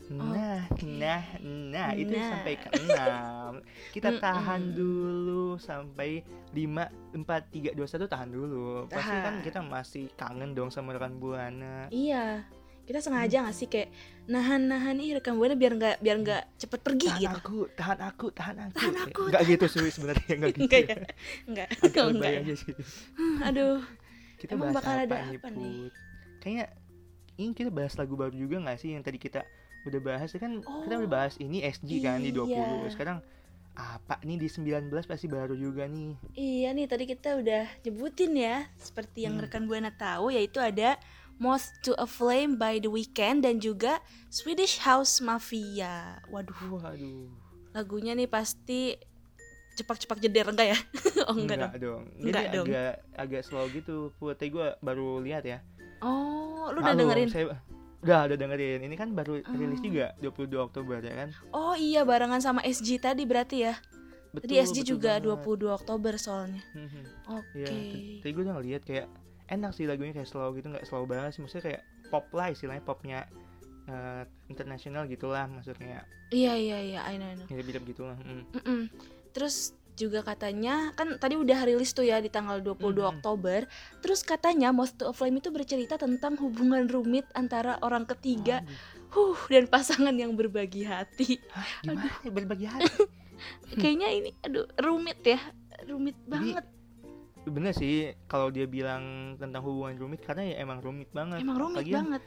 Nah, 0.05 0.69
nah, 0.83 1.23
nah, 1.41 1.89
itu 1.95 2.13
Nah. 2.13 2.37
sampai 2.37 2.55
ke-6. 2.59 2.93
Kita 3.93 4.11
tahan 4.19 4.61
Mm-mm. 4.63 4.77
dulu 4.77 5.45
sampai 5.57 6.21
5 6.51 6.85
4 7.17 7.25
3 7.49 7.73
2 7.73 7.81
1 7.81 8.05
tahan 8.05 8.29
dulu. 8.29 8.85
Pasti 8.87 9.09
kan 9.11 9.23
Tahan. 9.33 9.37
kita 9.41 9.61
masih 9.63 10.05
kangen 10.13 10.53
dong 10.53 10.69
sama 10.69 10.93
rekan 10.93 11.17
Buana. 11.17 11.89
Iya, 11.89 12.45
kita 12.83 12.99
sengaja 12.99 13.41
nggak 13.41 13.57
sih 13.57 13.67
kayak 13.67 13.89
nahan-nahan 14.27 15.01
ih 15.01 15.17
rekam 15.17 15.35
Buana 15.35 15.55
biar 15.55 15.73
nggak 15.73 15.97
biar 15.99 16.17
nggak 16.19 16.43
cepet 16.59 16.81
pergi 16.83 17.09
tahan 17.09 17.23
gitu. 17.23 17.37
aku, 17.39 17.59
tahan 17.73 17.99
aku, 18.03 18.27
tahan 18.33 18.57
aku. 18.61 18.77
Tahan 18.77 18.97
aku, 19.07 19.23
Enggak 19.25 19.43
gitu 19.49 19.65
sih 19.67 19.89
sebenarnya, 19.89 20.33
enggak 20.35 20.51
gitu. 20.53 20.63
Enggak 20.63 20.81
ya? 20.83 20.97
Enggak. 21.47 21.69
Agak 21.81 22.05
lebay 22.05 22.21
enggak. 22.37 22.43
aja 22.43 22.55
sih. 22.59 22.75
Hmm, 23.17 23.39
Aduh. 23.49 23.81
Kita 24.43 24.53
Emang 24.53 24.69
bahas 24.69 24.77
bakal 24.77 24.95
apa 24.95 25.05
ada 25.07 25.17
nih, 25.23 25.39
apa 25.39 25.49
nih? 25.49 25.79
Put? 25.87 25.93
Kayaknya 26.43 26.67
ini 27.39 27.53
kita 27.55 27.71
bahas 27.71 27.95
lagu 27.95 28.15
baru 28.15 28.35
juga 28.35 28.57
nggak 28.59 28.77
sih 28.77 28.91
yang 28.93 29.01
tadi 29.01 29.17
kita 29.17 29.47
udah 29.83 30.01
bahas 30.01 30.29
ya 30.31 30.39
kan 30.39 30.59
kita 30.59 30.95
udah 30.95 31.07
Oh, 31.07 31.11
bahas 31.11 31.35
ini 31.39 31.63
SG 31.63 32.03
kan 32.03 32.19
di 32.19 32.31
20 32.31 32.51
iya. 32.51 32.91
sekarang 32.91 33.19
apa 33.73 34.21
nih 34.21 34.37
di 34.37 34.47
19 34.47 34.93
pasti 35.09 35.27
baru 35.27 35.57
juga 35.57 35.89
nih 35.89 36.13
Iya 36.37 36.71
nih 36.71 36.87
tadi 36.87 37.05
kita 37.09 37.41
udah 37.41 37.65
nyebutin 37.81 38.37
ya 38.37 38.69
seperti 38.77 39.25
yang 39.25 39.41
Hmm. 39.41 39.49
rekan 39.49 39.65
Buana 39.65 39.91
tahu 39.91 40.29
yaitu 40.31 40.61
ada 40.61 41.01
Moth 41.41 41.73
to 41.81 41.97
a 41.97 42.07
Flame 42.07 42.61
by 42.61 42.79
The 42.79 42.93
Weeknd 42.93 43.43
dan 43.43 43.59
juga 43.59 43.99
Swedish 44.29 44.85
House 44.85 45.19
Mafia. 45.19 46.21
Waduh, 46.29 46.55
waduh 46.79 47.27
lagunya 47.73 48.13
nih 48.13 48.29
pasti 48.29 48.95
cepak-cepak 49.75 50.19
jeder 50.19 50.47
enggak 50.47 50.69
ya? 50.71 50.79
oh 51.29 51.35
enggak, 51.35 51.59
dong. 51.59 51.73
dong 51.79 52.03
Enggak 52.19 52.43
Jadi 52.43 52.55
dong. 52.55 52.67
agak 52.67 52.91
agak 53.15 53.43
slow 53.43 53.67
gitu 53.69 53.97
Put 54.15 54.35
tadi 54.35 54.51
gue 54.51 54.69
baru 54.79 55.19
lihat 55.19 55.45
ya 55.45 55.59
Oh, 56.01 56.69
lu 56.69 56.79
udah 56.79 56.93
dengerin? 56.93 57.29
saya 57.29 57.45
udah 58.03 58.27
udah 58.27 58.37
dengerin 58.37 58.81
ini 58.81 58.95
kan 58.95 59.13
baru 59.13 59.39
rilis 59.49 59.79
Oh. 59.79 59.85
juga 59.85 60.07
22 60.19 60.59
Oktober 60.61 60.99
ya 60.99 61.15
kan 61.17 61.29
Oh 61.51 61.73
iya 61.73 62.03
barengan 62.03 62.39
sama 62.39 62.61
SG 62.61 62.99
tadi 62.99 63.23
berarti 63.23 63.63
ya. 63.63 63.75
Tadi 64.33 64.35
Betul, 64.51 64.65
SG 64.65 64.79
betul 64.81 64.91
juga 64.93 65.13
banget. 65.17 65.45
22 65.61 65.71
Oktober 65.73 66.13
soalnya. 66.17 66.63
Mhm. 66.73 67.03
Oke. 67.31 67.55
Iya, 67.55 67.69
t- 67.69 68.03
tadi 68.19 68.33
gue 68.33 68.43
udah 68.43 68.55
ngeliat 68.57 68.83
kayak 68.83 69.07
enak 69.47 69.71
sih 69.71 69.85
lagunya 69.85 70.13
kayak 70.13 70.25
slow 70.25 70.51
gitu, 70.53 70.67
nggak 70.67 70.83
slow 70.83 71.05
banget 71.05 71.31
sih, 71.33 71.41
maksudnya 71.41 71.65
kayak 71.69 71.81
pop 72.09 72.25
lah 72.31 72.49
istilahnya 72.49 72.81
popnya 72.81 73.29
eh, 73.85 74.23
internasional 74.47 75.05
gitulah 75.05 75.45
maksudnya 75.47 76.03
Iya 76.29 76.57
iya 76.57 76.79
iya, 76.81 77.01
I 77.05 77.15
know, 77.15 77.29
I 77.29 77.35
know. 77.35 77.47
mirip-mirip 77.47 77.85
gitulah. 77.85 78.17
Mm. 78.19 78.43
Mm-mm. 78.51 78.81
Terus 79.33 79.73
juga 79.93 80.25
katanya 80.25 80.97
kan 80.97 81.21
tadi 81.21 81.37
udah 81.37 81.69
rilis 81.69 81.93
tuh 81.93 82.03
ya 82.03 82.17
di 82.17 82.33
tanggal 82.33 82.65
22 82.65 82.81
Mhm. 83.05 83.11
Oktober. 83.13 83.69
Terus 84.01 84.25
katanya 84.25 84.73
Moth 84.73 84.97
to 84.97 85.05
a 85.05 85.13
Flame 85.13 85.39
itu 85.39 85.53
bercerita 85.53 86.01
tentang 86.01 86.41
hubungan 86.41 86.89
rumit 86.89 87.29
antara 87.33 87.77
orang 87.81 88.09
ketiga, 88.09 88.65
Aduh, 89.13 89.37
huh 89.37 89.41
dan 89.53 89.69
pasangan 89.69 90.17
yang 90.17 90.33
berbagi 90.33 90.85
hati. 90.85 91.37
Hah, 91.53 91.69
gimana 91.85 92.09
ya 92.25 92.31
berbagi 92.33 92.67
hati? 92.67 92.89
Kayaknya 93.81 94.09
ini 94.11 94.31
aduh 94.41 94.65
rumit 94.79 95.21
ya. 95.23 95.41
Rumit 95.83 96.17
banget. 96.25 96.65
Bener 97.43 97.75
sih 97.75 98.15
kalau 98.25 98.49
dia 98.49 98.65
bilang 98.65 99.35
tentang 99.35 99.61
hubungan 99.61 99.99
rumit 99.99 100.23
karena 100.23 100.47
ya 100.47 100.63
emang 100.63 100.79
rumit 100.79 101.11
banget. 101.11 101.43
Emang 101.43 101.59
rumit 101.59 101.83
Lagian, 101.83 102.07
banget. 102.07 102.23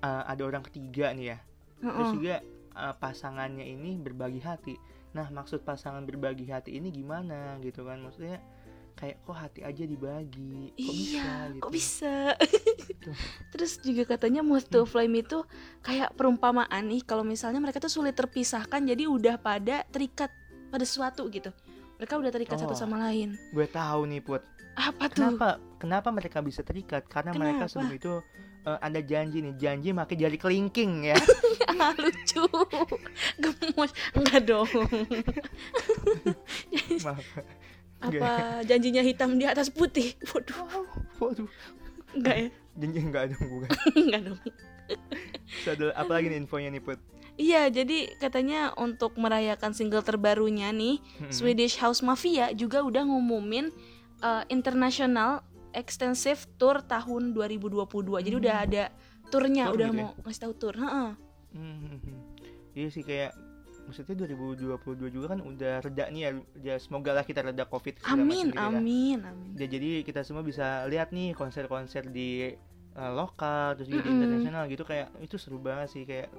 eh, 0.00 0.22
ada 0.24 0.42
orang 0.42 0.64
ketiga 0.64 1.12
nih 1.12 1.26
ya. 1.30 1.38
Terus 1.78 1.94
Heeh. 1.94 2.12
juga 2.16 2.34
eh, 2.74 2.94
pasangannya 2.98 3.64
ini 3.68 4.00
berbagi 4.00 4.40
hati. 4.40 4.74
Nah, 5.14 5.30
maksud 5.30 5.62
pasangan 5.62 6.02
berbagi 6.02 6.50
hati 6.50 6.76
ini 6.76 6.90
gimana 6.90 7.54
gitu 7.62 7.86
kan? 7.86 8.02
Maksudnya 8.02 8.42
kayak 8.94 9.22
kok 9.22 9.36
hati 9.38 9.60
aja 9.62 9.84
dibagi? 9.86 10.74
Kok 10.74 10.94
bisa 10.94 11.14
iya, 11.14 11.30
gitu? 11.50 11.62
kok 11.62 11.72
bisa? 11.74 12.14
Gitu. 12.38 13.08
Terus 13.54 13.72
juga 13.82 14.02
katanya 14.14 14.42
Moth 14.42 14.66
to 14.70 14.82
a 14.82 14.86
Flame 14.86 15.22
itu 15.22 15.42
kayak 15.82 16.14
perumpamaan 16.18 16.82
nih 16.90 17.02
kalau 17.06 17.22
misalnya 17.22 17.62
mereka 17.62 17.78
tuh 17.78 17.90
sulit 17.90 18.14
terpisahkan 18.18 18.82
jadi 18.82 19.06
udah 19.06 19.38
pada 19.38 19.86
terikat 19.90 20.30
pada 20.70 20.82
sesuatu 20.82 21.30
gitu. 21.30 21.54
Mereka 21.94 22.18
udah 22.18 22.30
terikat 22.34 22.58
satu 22.58 22.74
Oh. 22.74 22.78
sama 22.78 22.98
lain. 22.98 23.38
Gue 23.54 23.70
tahu 23.70 24.10
nih, 24.10 24.18
Put. 24.18 24.42
Apa 24.74 25.06
tuh? 25.06 25.30
Kenapa? 25.30 25.62
Kenapa 25.84 26.08
mereka 26.08 26.40
bisa 26.40 26.64
terikat? 26.64 27.04
Karena 27.12 27.36
mereka 27.36 27.68
Kenapa? 27.68 27.72
sebelum 27.76 27.92
itu 27.92 28.12
eh, 28.64 28.78
ada 28.80 29.00
janji 29.04 29.44
nih, 29.44 29.54
janji 29.60 29.92
pakai 29.92 30.16
jari 30.16 30.38
kelingking 30.40 31.12
ya. 31.12 31.18
Ah, 31.76 31.92
lucu. 32.00 32.40
Gemes. 33.36 33.92
Enggak 34.16 34.40
dong. 34.48 34.70
Maaf. 37.04 37.24
Apa 38.00 38.64
janjinya 38.64 39.04
hitam 39.04 39.36
di 39.36 39.44
atas 39.44 39.68
putih? 39.68 40.16
Waduh. 40.32 40.88
Waduh, 41.20 41.48
Enggak 42.16 42.36
ya? 42.36 42.48
janji 42.80 42.98
enggak 43.04 43.24
dong 43.36 43.44
bukan. 43.52 43.68
Enggak 44.00 44.20
dong. 44.32 44.40
Ada 45.68 45.84
apa 45.96 46.12
lagi 46.16 46.32
nih 46.32 46.38
infonya 46.40 46.68
nih, 46.72 46.80
Put? 46.80 47.00
Iya, 47.36 47.68
jadi 47.68 48.14
katanya 48.16 48.72
untuk 48.80 49.20
merayakan 49.20 49.76
single 49.76 50.00
terbarunya 50.06 50.70
nih, 50.70 51.02
Mm-mm. 51.20 51.28
Swedish 51.28 51.76
House 51.76 52.00
Mafia 52.00 52.54
juga 52.56 52.80
udah 52.80 53.04
ngumumin 53.04 53.68
uh, 54.22 54.46
international 54.48 55.42
extensive 55.74 56.46
tour 56.56 56.80
tahun 56.80 57.34
2022. 57.34 57.84
Jadi 58.22 58.34
udah 58.38 58.54
ada 58.62 58.84
turnya, 59.28 59.68
Tour 59.68 59.76
udah 59.76 59.88
gitu 59.90 59.98
ya? 59.98 60.04
mau 60.06 60.10
ngasih 60.22 60.40
tahu 60.40 60.52
tour. 60.54 60.74
Heeh. 60.78 61.10
Hmm, 61.54 61.98
Iya 62.74 62.88
sih 62.90 63.02
kayak 63.02 63.30
maksudnya 63.84 64.26
2022 64.26 65.12
juga 65.12 65.26
kan 65.30 65.44
udah 65.44 65.78
reda 65.78 66.08
nih 66.08 66.20
ya, 66.24 66.30
ya 66.58 66.74
semoga 66.80 67.12
lah 67.12 67.22
kita 67.22 67.44
reda 67.44 67.68
covid 67.68 68.00
Amin, 68.02 68.48
gitu 68.48 68.56
ya. 68.56 68.66
amin, 68.66 69.18
amin. 69.22 69.50
Ya, 69.54 69.66
jadi 69.68 70.00
kita 70.02 70.24
semua 70.24 70.40
bisa 70.40 70.88
lihat 70.88 71.12
nih 71.12 71.36
konser-konser 71.36 72.08
di 72.08 72.56
eh, 72.90 73.12
lokal 73.12 73.76
terus 73.76 73.92
juga 73.92 74.02
di 74.02 74.10
Mm-mm. 74.10 74.18
internasional 74.24 74.64
gitu 74.66 74.82
kayak 74.82 75.12
itu 75.20 75.36
seru 75.36 75.60
banget 75.60 75.92
sih 75.92 76.02
kayak 76.02 76.32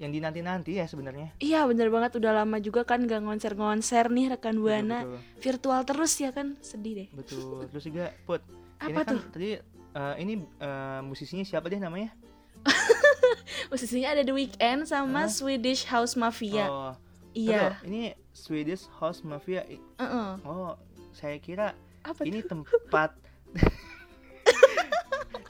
yang 0.00 0.10
dinanti-nanti 0.10 0.80
ya 0.80 0.88
sebenarnya. 0.88 1.36
Iya 1.36 1.68
bener 1.68 1.92
banget 1.92 2.16
udah 2.16 2.32
lama 2.32 2.56
juga 2.56 2.82
kan 2.82 3.04
gak 3.04 3.20
ngonser-ngonser 3.20 4.08
nih 4.08 4.32
rekan 4.32 4.56
Betul, 4.56 4.64
Buana 4.64 4.98
betul, 5.04 5.18
virtual 5.38 5.80
terus 5.84 6.12
ya 6.16 6.32
kan 6.32 6.56
sedih 6.64 7.04
deh. 7.04 7.08
betul. 7.12 7.68
Terus 7.68 7.84
juga 7.84 8.04
put 8.24 8.40
ini 8.80 8.96
Apa 8.96 9.00
kan 9.04 9.12
tuh? 9.14 9.22
tadi 9.28 9.50
eh, 9.92 10.14
ini 10.18 10.34
eh, 10.40 11.00
musisinya 11.04 11.44
siapa 11.44 11.68
deh 11.68 11.76
namanya? 11.76 12.16
Posisinya 13.70 14.10
ada 14.10 14.24
The 14.24 14.32
Weeknd 14.32 14.88
sama 14.88 15.28
Hah? 15.28 15.30
Swedish 15.30 15.84
House 15.84 16.16
Mafia. 16.16 16.66
Oh, 16.66 16.92
iya. 17.32 17.76
ini 17.84 18.16
Swedish 18.32 18.88
House 18.96 19.20
Mafia. 19.20 19.68
I- 19.68 19.80
Heeh. 20.00 20.30
Oh, 20.42 20.80
saya 21.12 21.36
kira 21.36 21.76
Apa 22.00 22.24
ini 22.24 22.40
tuh? 22.40 22.64
tempat 22.64 23.12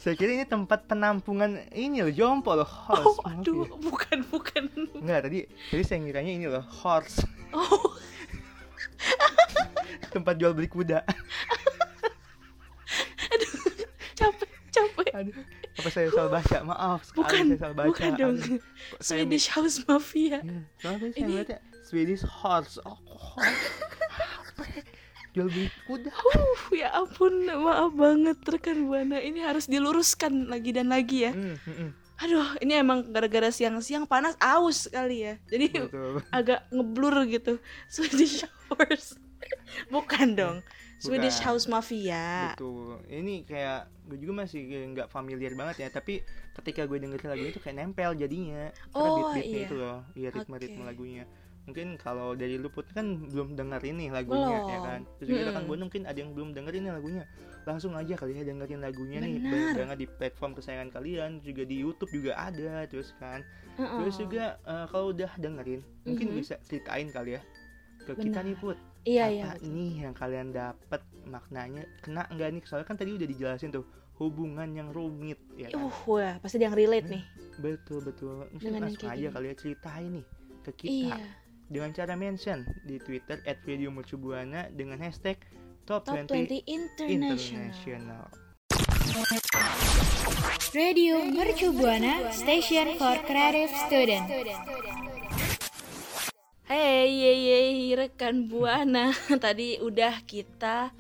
saya 0.00 0.16
kira 0.16 0.32
ini 0.32 0.44
tempat 0.44 0.88
penampungan 0.88 1.60
ini 1.70 2.00
loh 2.00 2.08
jompo 2.10 2.56
loh 2.56 2.64
Oh, 2.64 2.96
horse 2.96 3.20
aduh, 3.22 3.68
bukan 3.78 4.24
bukan. 4.26 4.64
enggak 4.96 5.28
tadi 5.28 5.38
tadi 5.68 5.82
saya 5.84 6.00
ngiranya 6.00 6.32
ini 6.32 6.46
loh 6.48 6.64
horse 6.64 7.20
Oh, 7.52 7.92
tempat 10.14 10.34
jual 10.36 10.52
beli 10.52 10.66
kuda 10.66 11.04
capek, 14.14 14.50
capek. 14.70 15.08
aduh 15.12 15.36
apa 15.70 15.88
saya 15.88 16.08
salah 16.10 16.30
baca 16.30 16.58
maaf 16.62 17.00
sekali 17.02 17.20
Bukan, 17.24 17.42
saya 17.46 17.58
salah 17.58 17.72
baca 17.74 17.88
bukan 17.88 18.10
dong. 18.14 18.36
Aduh, 18.36 18.60
Swedish 19.00 19.48
House 19.48 19.80
Mafia. 19.88 20.44
Soalnya 20.76 20.98
tadi 21.00 21.12
saya 21.14 21.24
Ini- 21.24 21.62
Swedish 21.80 22.20
horse 22.20 22.76
oh, 22.84 23.00
horse. 23.08 23.79
Jual 25.30 25.46
beli 25.46 25.70
kuda 25.86 26.10
Uh, 26.10 26.58
ya 26.74 26.90
ampun, 26.90 27.46
maaf 27.46 27.94
banget 27.94 28.38
rekan 28.42 28.90
Buana. 28.90 29.22
Ini 29.22 29.46
harus 29.46 29.70
diluruskan 29.70 30.50
lagi 30.50 30.74
dan 30.74 30.90
lagi 30.90 31.26
ya. 31.26 31.32
Hmm, 31.32 31.54
hmm, 31.54 31.76
hmm. 31.78 31.90
Aduh, 32.20 32.48
ini 32.60 32.76
emang 32.76 33.08
gara-gara 33.08 33.48
siang-siang 33.48 34.04
panas 34.04 34.36
aus 34.42 34.90
kali 34.92 35.24
ya. 35.24 35.34
Jadi 35.48 35.72
betul 35.72 36.20
agak 36.28 36.68
ngeblur 36.68 37.24
gitu. 37.30 37.56
Swedish 37.88 38.44
House. 38.68 39.16
Bukan 39.88 40.36
dong. 40.36 40.56
Swedish 41.00 41.40
Bukan. 41.40 41.46
House 41.48 41.64
Mafia. 41.64 42.52
Betul. 42.52 43.00
Ini 43.08 43.48
kayak 43.48 43.88
gue 44.04 44.20
juga 44.20 44.44
masih 44.44 44.60
nggak 44.92 45.08
familiar 45.08 45.56
banget 45.56 45.86
ya, 45.86 45.88
tapi 45.88 46.20
ketika 46.60 46.84
gue 46.84 47.00
dengerin 47.00 47.30
lagu 47.32 47.44
itu 47.48 47.56
kayak 47.56 47.80
nempel 47.80 48.12
jadinya. 48.12 48.68
Karena 48.92 49.08
Oh, 49.08 49.16
beat-beatnya 49.16 49.56
iya. 49.56 49.64
itu 49.64 49.74
loh, 49.80 49.98
iya 50.12 50.28
ritme-ritme 50.28 50.82
Oke. 50.84 50.88
lagunya. 50.92 51.24
Mungkin 51.62 51.94
kalau 51.96 52.32
dari 52.32 52.56
luput 52.56 52.82
kan 52.90 53.28
belum 53.28 53.54
dengerin 53.54 53.96
nih 53.96 54.08
lagunya 54.10 54.48
ya 54.48 54.60
Belum. 54.64 54.82
kan 54.82 55.00
terus 55.16 55.26
juga 55.28 55.40
rekan 55.44 55.54
Mm-mm. 55.54 55.68
buana 55.68 55.82
mungkin 55.84 56.02
ada 56.04 56.18
yang 56.18 56.30
belum 56.32 56.48
dengerin 56.50 56.82
nih 56.82 56.92
lagunya 56.92 57.24
langsung 57.62 57.92
aja 57.92 58.14
kali 58.14 58.32
ya 58.32 58.42
dengerin 58.42 58.80
lagunya 58.80 59.18
nih 59.18 59.32
Benar. 59.36 59.50
banyak 59.50 59.70
banget 59.76 59.98
di 59.98 60.06
platform 60.10 60.52
kesayangan 60.52 60.88
kalian 60.90 61.30
juga 61.40 61.62
di 61.62 61.76
YouTube 61.78 62.10
juga 62.10 62.32
ada 62.34 62.84
terus 62.84 63.12
kan 63.16 63.44
Heeh. 63.76 63.98
terus 63.98 64.16
juga 64.16 64.44
eh, 64.60 64.86
kalau 64.88 65.06
udah 65.10 65.30
dengerin 65.36 65.80
mungkin 66.02 66.26
Mhm. 66.28 66.36
bisa 66.36 66.54
ceritain 66.62 67.08
kali 67.08 67.36
ya 67.36 67.42
ke 68.00 68.12
kita 68.14 68.40
Benar. 68.40 68.44
nih 68.44 68.56
put 68.56 68.78
Iya 69.00 69.22
apa 69.22 69.32
iya. 69.32 69.44
betul. 69.54 69.68
nih 69.70 69.92
yang 69.98 70.14
kalian 70.14 70.48
dapat 70.50 71.00
maknanya 71.24 71.82
kena 72.00 72.22
nggak 72.26 72.48
nih 72.50 72.62
soalnya 72.64 72.84
kan 72.84 72.96
tadi 72.96 73.10
udah 73.14 73.24
dijelasin 73.26 73.70
tuh 73.70 73.84
hubungan 74.16 74.68
yang 74.70 74.92
rumit 74.92 75.40
ya 75.54 75.72
kan? 75.72 75.80
Uh, 75.80 75.96
wah, 76.06 76.36
pasti 76.36 76.60
ada 76.60 76.68
yang 76.68 76.76
relate 76.76 77.08
nih. 77.08 77.24
betul 77.56 78.00
betul 78.00 78.44
mungkin 78.46 78.60
Dengan 78.66 78.82
langsung 78.86 79.08
aja 79.08 79.16
gini. 79.16 79.32
kali 79.32 79.46
ya 79.46 79.54
ceritain 79.54 80.10
nih 80.12 80.26
ke 80.60 80.70
kita 80.76 81.16
Iya. 81.16 81.28
Dengan 81.70 81.94
cara 81.94 82.18
mention 82.18 82.66
di 82.82 82.98
Twitter 82.98 83.38
@radiomercubuana 83.46 84.74
dengan 84.74 84.98
hashtag 84.98 85.38
top, 85.86 86.02
Top 86.02 86.26
20, 86.26 86.66
20 86.66 86.66
International. 86.66 87.70
international. 87.70 88.24
Radio 90.70 91.22
Mercu 91.26 91.70
Buana 91.74 92.30
Station 92.34 92.98
for 92.98 93.18
Creative 93.22 93.70
Student. 93.86 94.26
Hey, 96.70 97.10
ye, 97.10 97.32
ye, 97.34 97.58
rekan 97.98 98.46
Buana. 98.46 99.10
Tadi 99.42 99.82
udah 99.82 100.22
kita 100.22 100.94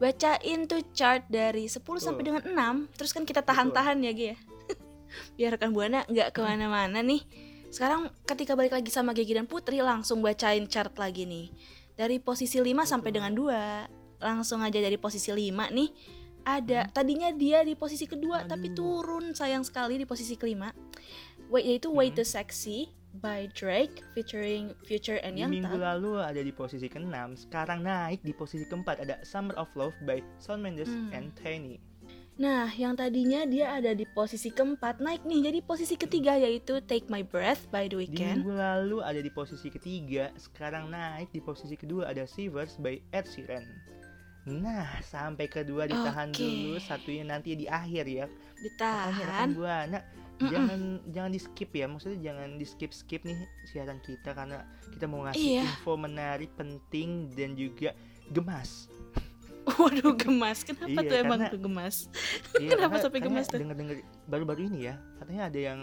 bacain 0.00 0.64
tuh 0.64 0.80
chart 0.96 1.28
dari 1.28 1.68
10 1.68 1.84
sampai 2.00 2.24
dengan 2.24 2.44
6. 2.88 2.96
Terus 2.96 3.12
kan 3.12 3.28
kita 3.28 3.44
tahan-tahan 3.44 4.00
ya, 4.00 4.12
Gi 4.16 4.26
ya. 4.32 4.36
Biar 5.36 5.60
rekan 5.60 5.76
Buana 5.76 6.08
nggak 6.08 6.32
ke 6.32 6.40
mana-mana 6.40 7.04
nih. 7.04 7.20
Sekarang 7.70 8.10
ketika 8.26 8.58
balik 8.58 8.74
lagi 8.74 8.90
sama 8.90 9.14
Gigi 9.14 9.32
dan 9.32 9.46
Putri 9.46 9.78
langsung 9.78 10.20
bacain 10.20 10.66
chart 10.66 10.92
lagi 10.98 11.22
nih. 11.24 11.48
Dari 11.94 12.18
posisi 12.18 12.58
5 12.58 12.66
sampai 12.82 13.10
dengan 13.14 13.30
2. 13.30 14.20
Langsung 14.20 14.60
aja 14.60 14.76
dari 14.82 14.98
posisi 14.98 15.30
5 15.30 15.70
nih. 15.70 15.90
Ada 16.40 16.90
tadinya 16.90 17.30
dia 17.30 17.62
di 17.62 17.76
posisi 17.76 18.08
kedua 18.08 18.48
tapi 18.48 18.72
turun 18.72 19.36
sayang 19.36 19.62
sekali 19.62 20.00
di 20.00 20.06
posisi 20.08 20.34
kelima. 20.34 20.72
Wait, 21.52 21.66
yaitu 21.66 21.90
Way 21.90 22.14
to 22.16 22.24
Sexy 22.24 22.90
by 23.10 23.50
Drake 23.52 24.06
featuring 24.14 24.70
Future 24.86 25.18
and 25.20 25.34
Young 25.34 25.50
minggu 25.50 25.74
lalu 25.74 26.22
ada 26.22 26.38
di 26.38 26.54
posisi 26.54 26.86
ke-6, 26.86 27.50
sekarang 27.50 27.82
naik 27.82 28.22
di 28.22 28.30
posisi 28.30 28.62
keempat 28.70 29.02
ada 29.02 29.18
Summer 29.26 29.58
of 29.58 29.66
Love 29.74 29.98
by 30.06 30.22
Shawn 30.38 30.62
Mendes 30.62 30.86
Hmm. 30.86 31.10
and 31.10 31.34
Tiny. 31.34 31.82
Nah, 32.40 32.72
yang 32.72 32.96
tadinya 32.96 33.44
dia 33.44 33.76
ada 33.76 33.92
di 33.92 34.08
posisi 34.08 34.48
keempat 34.48 34.96
naik 34.96 35.28
nih 35.28 35.52
jadi 35.52 35.58
posisi 35.60 35.92
ketiga 35.92 36.40
yaitu 36.40 36.80
Take 36.80 37.12
My 37.12 37.20
Breath 37.20 37.68
by 37.68 37.84
The 37.84 37.92
Di 37.92 37.96
Weeknd. 38.00 38.40
minggu 38.40 38.56
lalu 38.56 39.04
ada 39.04 39.20
di 39.20 39.28
posisi 39.28 39.68
ketiga, 39.68 40.32
sekarang 40.40 40.88
naik 40.88 41.28
di 41.30 41.44
posisi 41.44 41.76
kedua 41.76 42.08
ada 42.08 42.24
Shivers 42.24 42.80
by 42.80 42.96
Ed 43.12 43.28
Sheeran. 43.28 43.68
Nah, 44.48 44.88
sampai 45.04 45.52
kedua 45.52 45.84
ditahan 45.84 46.32
Oke. 46.32 46.40
dulu, 46.40 46.80
satunya 46.80 47.28
nanti 47.28 47.52
di 47.52 47.68
akhir 47.68 48.08
ya. 48.08 48.24
Ditahan. 48.56 49.52
buana 49.52 50.00
Mm-mm. 50.40 50.48
jangan 50.48 50.80
jangan 51.12 51.30
di 51.36 51.40
skip 51.44 51.70
ya, 51.76 51.84
maksudnya 51.84 52.32
jangan 52.32 52.56
di 52.56 52.64
skip 52.64 52.96
skip 52.96 53.20
nih 53.28 53.36
siaran 53.68 54.00
kita 54.00 54.32
karena 54.32 54.64
kita 54.88 55.04
mau 55.04 55.28
ngasih 55.28 55.60
Iya. 55.60 55.62
info 55.68 55.92
menarik, 56.00 56.48
penting 56.56 57.28
dan 57.36 57.52
juga 57.52 57.92
gemas. 58.32 58.88
Waduh, 59.80 60.14
gemas. 60.14 60.58
Kenapa 60.62 60.88
Iya, 60.96 61.06
tuh 61.06 61.16
emang 61.18 61.38
karena- 61.38 61.52
tuh 61.52 61.60
gemas? 61.60 61.96
Iya, 62.60 62.68
Kenapa 62.70 62.86
karena- 62.90 63.02
sampai 63.02 63.20
gemas 63.20 63.46
tuh? 63.46 63.58
Denger-denger 63.58 63.96
baru-baru 64.24 64.60
ini 64.66 64.78
ya, 64.84 64.94
katanya 65.16 65.42
ada 65.46 65.60
yang 65.60 65.80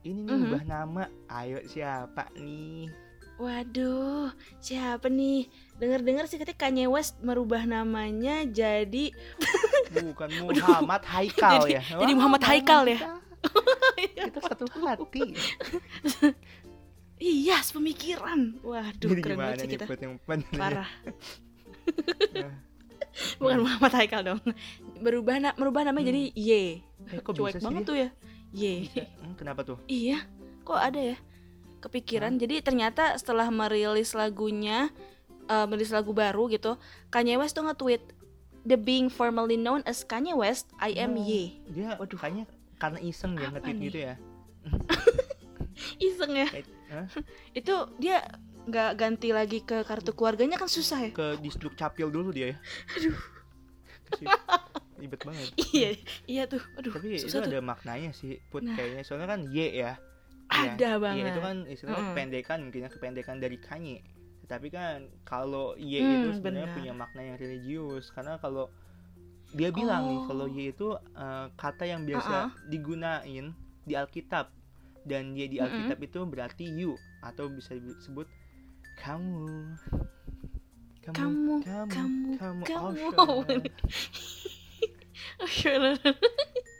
ini 0.00 0.20
nih 0.20 0.32
Mhm. 0.32 0.44
ubah 0.46 0.64
nama. 0.64 1.02
Ayo 1.26 1.58
siapa 1.64 2.30
nih? 2.34 2.88
Waduh, 3.36 4.28
siapa 4.58 5.08
nih? 5.08 5.48
Dengar-dengar 5.74 6.24
sih 6.24 6.36
katanya 6.36 6.58
Kanye 6.58 6.84
West 6.86 7.16
merubah 7.20 7.64
namanya 7.64 8.44
jadi 8.44 9.16
Bukan 10.12 10.28
Muhammad 10.44 11.02
Haikal 11.02 11.64
Jadi- 11.64 11.72
ya. 11.72 11.82
jadi 11.96 12.12
Muhammad 12.12 12.42
Haikal 12.44 12.84
ya? 12.84 13.00
Kita, 13.96 14.40
satu 14.44 14.68
hati. 14.84 15.32
iya, 17.16 17.60
sepemikiran. 17.60 18.60
Waduh, 18.60 19.08
Jadi 19.08 19.20
keren 19.20 19.36
banget 19.36 19.56
sih 19.58 19.68
kita. 19.70 19.84
yang 19.96 20.20
bener 20.22 20.84
ya? 20.84 22.48
Bukan 23.40 23.58
Muhammad 23.64 23.92
Haikal 23.94 24.22
dong. 24.22 24.40
Berubah 25.00 25.36
na- 25.40 25.56
merubah 25.58 25.82
namanya 25.86 26.12
jadi 26.12 26.22
Y. 26.32 26.50
Eh, 27.10 27.20
kok 27.20 27.34
Cuek 27.34 27.56
bisa 27.56 27.58
sih 27.58 27.66
banget 27.66 27.82
dia? 27.82 27.88
tuh 27.88 27.96
ya. 27.96 28.08
Y. 28.50 28.64
Hmm, 29.20 29.34
kenapa 29.34 29.60
tuh? 29.62 29.78
Iya, 29.86 30.22
kok 30.62 30.78
ada 30.78 31.00
ya? 31.14 31.16
Kepikiran. 31.80 32.36
Jadi 32.36 32.60
ternyata 32.60 33.16
setelah 33.16 33.48
merilis 33.48 34.12
lagunya, 34.12 34.90
eh, 35.46 35.66
merilis 35.66 35.90
lagu 35.90 36.12
baru 36.12 36.46
gitu, 36.48 36.76
Kanye 37.08 37.40
West 37.40 37.56
tuh 37.56 37.64
nge-tweet 37.66 38.02
The 38.60 38.76
being 38.76 39.08
formerly 39.08 39.56
known 39.56 39.80
as 39.88 40.04
Kanye 40.04 40.36
West, 40.36 40.68
I 40.76 40.92
am 41.00 41.16
Oh, 41.16 41.24
Y. 41.24 41.64
Dia 41.72 41.96
Waduh. 41.96 42.20
kayaknya 42.20 42.44
karena 42.76 43.00
iseng 43.00 43.32
Apa 43.40 43.56
nge-tweet 43.56 43.78
gitu 43.88 43.98
ya. 44.04 44.14
Iseng 46.12 46.32
ya. 46.36 46.48
Hah? 46.90 47.06
Itu 47.56 47.88
dia 47.96 48.20
nggak 48.62 48.90
ganti 48.94 49.28
lagi 49.30 49.60
ke 49.60 49.82
kartu 49.82 50.12
keluarganya 50.12 50.56
kan 50.56 50.66
susah 50.66 50.98
ya. 51.00 51.10
Ke 51.10 51.38
distruk 51.38 51.74
capil 51.74 52.08
dulu 52.08 52.30
dia 52.30 52.52
ya. 52.52 52.56
Aduh. 52.94 53.16
Ribet 54.96 55.20
banget. 55.22 55.48
iya, 55.72 55.90
iya 56.26 56.42
tuh. 56.44 56.60
Aduh, 56.76 56.92
Tapi 56.92 57.16
itu 57.16 57.26
tuh. 57.26 57.40
ada 57.40 57.60
maknanya 57.60 58.12
sih, 58.12 58.36
Put 58.48 58.62
Nah. 58.62 58.76
kayaknya. 58.76 59.02
Soalnya 59.02 59.28
kan 59.28 59.40
Y 59.48 59.58
ya. 59.72 59.96
Ada 60.50 60.76
Iya, 60.76 60.90
banget. 60.98 61.30
itu 61.30 61.40
kan 61.40 61.56
istilahnya 61.64 61.94
Mm-mm. 61.96 62.10
kependekan 62.10 62.58
mungkin 62.60 62.80
ya 62.82 62.90
kependekan 62.90 63.36
dari 63.38 63.56
Kanye. 63.56 63.98
Tapi 64.44 64.66
kan 64.68 65.06
kalau 65.22 65.78
Y 65.78 65.94
Hmm, 65.96 66.10
itu 66.16 66.28
sebenarnya 66.36 66.66
benar. 66.66 66.76
punya 66.76 66.92
makna 66.92 67.20
yang 67.24 67.36
religius 67.38 68.10
karena 68.10 68.34
kalau 68.36 68.66
dia 69.48 69.70
bilang 69.70 70.06
nih 70.06 70.18
Oh. 70.18 70.26
kalau 70.26 70.46
Y 70.46 70.68
itu 70.68 70.88
eh, 70.94 71.46
kata 71.54 71.84
yang 71.84 72.02
biasa 72.02 72.36
digunain 72.66 73.54
di 73.80 73.94
Alkitab 73.94 74.50
dan 75.02 75.32
Y 75.32 75.46
di. 75.48 75.62
Alkitab 75.62 76.02
itu 76.02 76.18
berarti 76.24 76.66
you 76.66 76.92
atau 77.22 77.46
bisa 77.46 77.72
disebut 77.72 78.26
kamu. 79.00 79.48
Kamu, 81.00 81.64
kamu, 81.64 81.88
kamu, 81.88 82.28
kamu, 82.36 82.62
kamu. 82.68 83.34
Ocean. 83.40 83.60
Oh, 85.40 85.48
sure. 85.48 85.96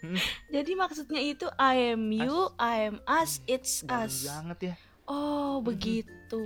Hmm. 0.05 0.17
Jadi 0.53 0.73
maksudnya 0.77 1.21
itu 1.21 1.49
I 1.57 1.97
am 1.97 2.13
you, 2.13 2.53
I 2.61 2.93
am 2.93 3.01
us, 3.09 3.41
it's 3.49 3.81
Dalam 3.81 4.05
us. 4.05 4.29
banget 4.29 4.59
ya. 4.61 4.75
Oh, 5.09 5.65
begitu. 5.65 6.45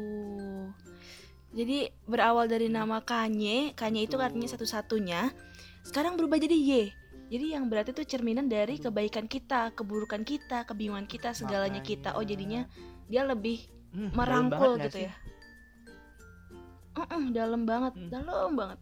Jadi 1.50 1.90
berawal 2.06 2.46
dari 2.46 2.70
nama 2.70 3.02
Kanye, 3.02 3.74
Kanye 3.74 4.06
itu 4.06 4.18
artinya 4.18 4.46
satu-satunya. 4.46 5.30
Sekarang 5.82 6.14
berubah 6.14 6.38
jadi 6.38 6.54
Y. 6.54 6.70
Jadi 7.30 7.54
yang 7.54 7.66
berarti 7.66 7.90
itu 7.94 8.06
cerminan 8.06 8.46
dari 8.46 8.78
kebaikan 8.78 9.26
kita, 9.26 9.74
keburukan 9.74 10.22
kita, 10.22 10.66
kebingungan 10.66 11.06
kita, 11.10 11.34
segalanya 11.34 11.82
kita. 11.82 12.14
Oh, 12.14 12.22
jadinya 12.22 12.66
dia 13.06 13.26
lebih 13.26 13.70
Hmm, 13.94 14.10
merangkul 14.10 14.74
gitu 14.82 15.06
sih? 15.06 15.10
Ya. 16.94 17.02
Mm-mm, 17.04 17.22
dalam 17.30 17.62
banget, 17.64 17.92
Hmm. 17.92 18.08
dalam 18.08 18.50
banget. 18.54 18.78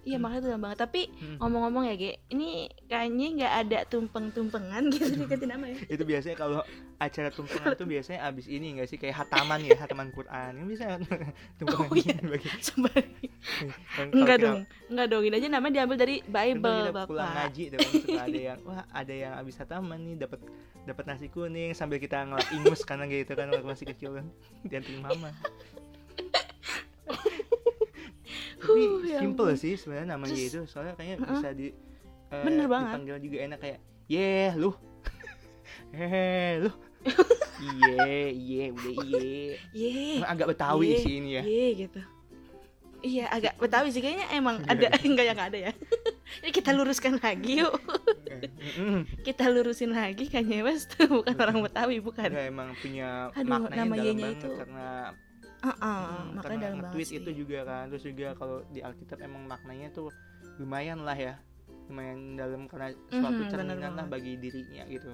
Iya 0.00 0.16
Hmm. 0.16 0.24
makanya 0.24 0.40
itu 0.40 0.48
dalam 0.48 0.62
banget. 0.62 0.78
Tapi 0.80 1.00
Hmm. 1.12 1.36
ngomong-ngomong 1.38 1.84
ya, 1.84 1.94
Ge, 1.94 2.10
ini 2.30 2.48
kayaknya 2.86 3.26
nggak 3.36 3.54
ada 3.58 3.78
tumpeng-tumpengan 3.86 4.88
gitu 4.88 5.12
diganti 5.14 5.44
nama 5.44 5.64
ya. 5.66 5.76
itu 5.92 6.02
biasanya 6.02 6.36
kalau 6.36 6.60
acara 6.96 7.28
tumpengan 7.28 7.72
tuh 7.74 7.84
biasanya 7.84 8.24
abis 8.26 8.46
ini 8.46 8.72
enggak 8.72 8.88
sih 8.88 8.96
kayak 8.96 9.16
hataman 9.18 9.60
ya 9.60 9.76
hataman 9.76 10.08
Quran 10.10 10.50
ini 10.54 10.66
bisa 10.66 10.96
tumpengan 11.56 11.84
Oh, 11.84 11.96
iya. 11.96 12.16
bagi 12.16 12.48
Enggak 14.10 14.36
dong, 14.38 14.58
enggak 14.88 15.06
dong. 15.06 15.22
Ini 15.22 15.34
aja 15.36 15.48
namanya 15.50 15.74
diambil 15.74 15.96
dari 15.98 16.16
Bible, 16.22 16.80
kita 16.86 17.04
pulang 17.04 17.20
Bapak. 17.22 17.36
ngaji 17.36 17.62
tuh 17.66 17.78
kan 17.78 17.90
suka 17.94 18.20
ada 18.22 18.40
yang 18.42 18.58
wah 18.62 18.84
ada 18.90 19.14
yang 19.14 19.32
abis 19.36 19.54
hataman 19.58 19.98
nih 20.02 20.16
dapat 20.18 20.40
dapat 20.82 21.04
nasi 21.06 21.26
kuning 21.28 21.72
sambil 21.72 21.96
kita 21.96 22.24
ngelap 22.24 22.48
ingus 22.50 22.80
karena 22.82 23.04
gitu 23.04 23.32
kan 23.34 23.48
waktu 23.48 23.64
masih 23.66 23.86
kecil 23.86 24.10
kan 24.14 24.26
dianterin 24.62 25.00
mama 25.02 25.28
tapi 28.60 28.82
Huh, 28.82 29.00
ya 29.02 29.18
simple 29.18 29.52
sih 29.54 29.74
sebenarnya 29.74 30.08
namanya 30.10 30.36
Terus- 30.36 30.48
itu 30.48 30.60
soalnya 30.64 30.94
kayaknya 30.94 31.16
Heeh. 31.18 31.32
bisa 31.34 31.48
di 31.50 31.66
eh, 32.28 32.44
Bener 32.44 32.66
banget. 32.66 32.92
dipanggil 32.94 33.16
juga 33.18 33.36
enak 33.42 33.58
kayak 33.58 33.78
yeah 34.06 34.52
lu 34.52 34.70
hehe 35.96 36.28
lu 36.60 36.70
iye 37.60 38.12
iye 38.30 38.64
udah 38.70 38.92
iye 39.02 39.56
Ye. 39.72 40.20
agak 40.22 40.46
betawi 40.48 40.86
Ye, 40.86 40.98
sih 40.98 41.12
ini 41.16 41.30
ya 41.34 41.42
Ye 41.42 41.66
gitu. 41.78 42.00
Iya, 43.00 43.32
agak 43.32 43.56
Betawi 43.56 43.88
sih 43.88 44.04
kayaknya 44.04 44.28
emang 44.28 44.60
ada 44.68 44.92
enggak 45.08 45.24
yang 45.24 45.40
ada 45.40 45.56
ya. 45.56 45.72
Ini 46.44 46.52
kita 46.52 46.76
luruskan 46.76 47.16
lagi 47.16 47.64
yuk. 47.64 47.72
Kita 49.24 49.48
lurusin 49.48 49.96
lagi 49.96 50.28
Kanye 50.28 50.60
West 50.60 51.00
bukan 51.00 51.32
orang 51.32 51.64
Betawi, 51.64 51.96
bukan. 51.96 52.28
Nggak, 52.28 52.52
emang 52.52 52.68
punya 52.76 53.32
Aduh, 53.32 53.48
maknanya 53.56 53.72
nama 53.72 53.94
dalam 53.96 54.16
banget 54.20 54.36
itu 54.36 54.48
karena 54.52 54.86
Heeh, 55.60 55.76
hmm, 55.76 56.40
makanya 56.40 56.68
karena 56.72 56.88
dalam 56.88 57.04
sih. 57.04 57.16
itu 57.16 57.30
juga 57.36 57.58
kan 57.62 57.84
terus 57.88 58.02
juga 58.02 58.26
kalau 58.32 58.64
di 58.66 58.80
Alkitab 58.80 59.18
emang 59.20 59.44
maknanya 59.44 59.88
tuh 59.90 60.08
lumayan 60.56 61.04
lah 61.04 61.12
ya 61.12 61.34
lumayan 61.86 62.34
dalam 62.34 62.64
karena 62.64 62.88
suatu 63.08 63.44
Mhm, 63.44 63.50
bener 63.50 63.50
cerminan 63.50 63.92
lah 63.92 64.06
banget. 64.06 64.12
bagi 64.14 64.32
dirinya 64.36 64.82
gitu 64.86 65.12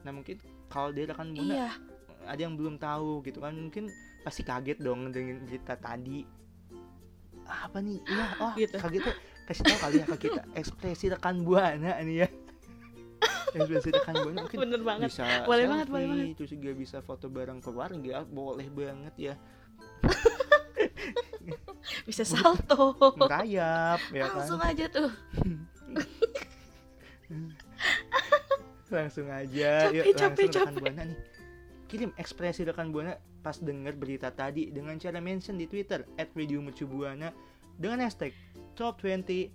nah 0.00 0.12
mungkin 0.12 0.36
kalau 0.68 0.90
dia 0.90 1.04
rekan 1.04 1.32
bunda 1.32 1.54
Iya, 1.56 1.70
ada 2.24 2.38
yang 2.38 2.54
belum 2.54 2.76
tahu 2.76 3.24
gitu 3.24 3.38
kan 3.40 3.52
mungkin 3.52 3.90
pasti 4.22 4.42
kaget 4.42 4.78
dong 4.78 5.10
dengan 5.10 5.42
berita 5.42 5.74
tadi 5.74 6.22
apa 7.44 7.80
nih 7.80 7.98
iya 8.06 8.26
oh 8.44 8.52
Gitu. 8.54 8.76
kaget 8.76 9.02
tuh 9.02 9.16
kasih 9.44 9.64
tahu 9.64 9.78
kali 9.80 9.96
ya 9.98 10.06
ke 10.06 10.16
kita 10.20 10.42
ekspresi 10.60 11.06
rekan 11.08 11.42
buana 11.42 11.96
nih 11.98 12.22
ya 12.22 12.28
ekspresi 13.56 13.88
rekan 13.90 14.14
buana 14.14 14.38
mungkin 14.38 14.58
Bener 14.60 14.80
banget. 14.84 15.08
bisa 15.10 15.24
Boleh 15.42 15.64
selfie, 15.64 15.72
banget, 15.72 15.86
boleh 15.88 16.06
banget. 16.06 16.28
terus 16.36 16.50
juga 16.52 16.70
bisa 16.76 16.96
foto 17.00 17.26
bareng 17.26 17.58
keluarga 17.58 18.16
boleh 18.22 18.68
banget 18.68 19.14
ya 19.16 19.34
Bisa 22.08 22.24
salto. 22.24 22.96
merayap 23.16 24.00
ya 24.12 24.28
kan 24.28 24.36
Langsung 24.40 24.60
aja 24.60 24.84
tuh. 24.88 25.10
langsung 28.88 29.28
aja 29.28 29.92
Capek, 29.92 30.00
yuk 30.00 30.04
capek, 30.16 30.16
langsung 30.16 30.48
rekan 30.48 30.72
capek. 30.72 30.80
buana 30.80 31.02
nih 31.04 31.18
kirim 31.88 32.10
ekspresi 32.16 32.64
rekan 32.64 32.88
buana 32.88 33.12
pas 33.44 33.60
denger 33.60 33.92
berita 33.96 34.32
tadi 34.32 34.72
dengan 34.72 34.96
cara 34.96 35.20
mention 35.20 35.60
di 35.60 35.68
Twitter 35.68 36.08
@radiomercubuana 36.16 37.28
dengan 37.76 38.00
hashtag 38.00 38.32
top 38.72 38.96
20 39.04 39.52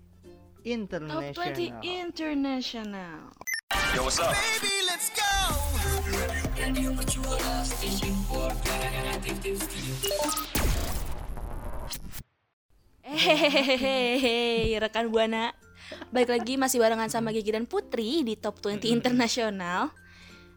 Top 0.64 1.36
20 1.36 1.76
international. 1.84 1.84
International. 1.84 3.28
Baby, 4.32 4.88
let's 4.88 5.12
go. 5.12 5.28
Hehehehe, 13.44 14.80
rekan 14.80 15.12
Buana. 15.12 15.52
Baik 16.10 16.32
lagi 16.32 16.54
masih 16.56 16.80
barengan 16.80 17.12
sama 17.12 17.32
Gigi 17.32 17.52
dan 17.52 17.68
Putri 17.68 18.24
di 18.24 18.36
Top 18.36 18.60
20 18.60 18.88
Internasional. 18.90 19.92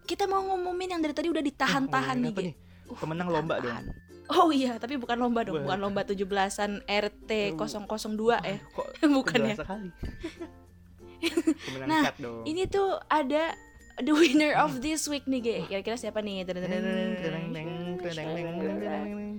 Kita 0.02 0.30
mau 0.30 0.38
ngumumin 0.40 0.94
yang 0.94 1.02
dari 1.02 1.10
tadi 1.10 1.26
udah 1.26 1.42
ditahan-tahan 1.42 2.16
nih, 2.16 2.30
Ngomongin 2.30 2.30
apa 2.30 2.40
Gi. 2.40 2.46
nih? 2.46 2.98
Pemenang 2.98 3.28
lomba 3.28 3.54
dong. 3.58 3.78
Oh 4.26 4.50
iya, 4.50 4.74
tapi 4.78 4.98
bukan 4.98 5.18
lomba 5.18 5.42
dong, 5.42 5.62
bukan 5.62 5.78
lomba 5.78 6.02
17-an 6.02 6.82
RT 6.82 7.30
002 7.54 8.42
ya. 8.42 8.58
Kok 8.70 8.86
Bukan 9.18 9.38
ya. 9.42 9.54
sekali. 9.54 9.90
Nah. 11.86 12.10
Ini 12.42 12.62
tuh 12.66 12.98
ada 13.06 13.54
the 13.98 14.10
winner 14.10 14.54
of 14.58 14.78
this 14.78 15.06
week 15.06 15.26
nih, 15.26 15.40
Ge. 15.42 15.56
Kira-kira 15.66 15.98
siapa 15.98 16.22
nih? 16.22 16.46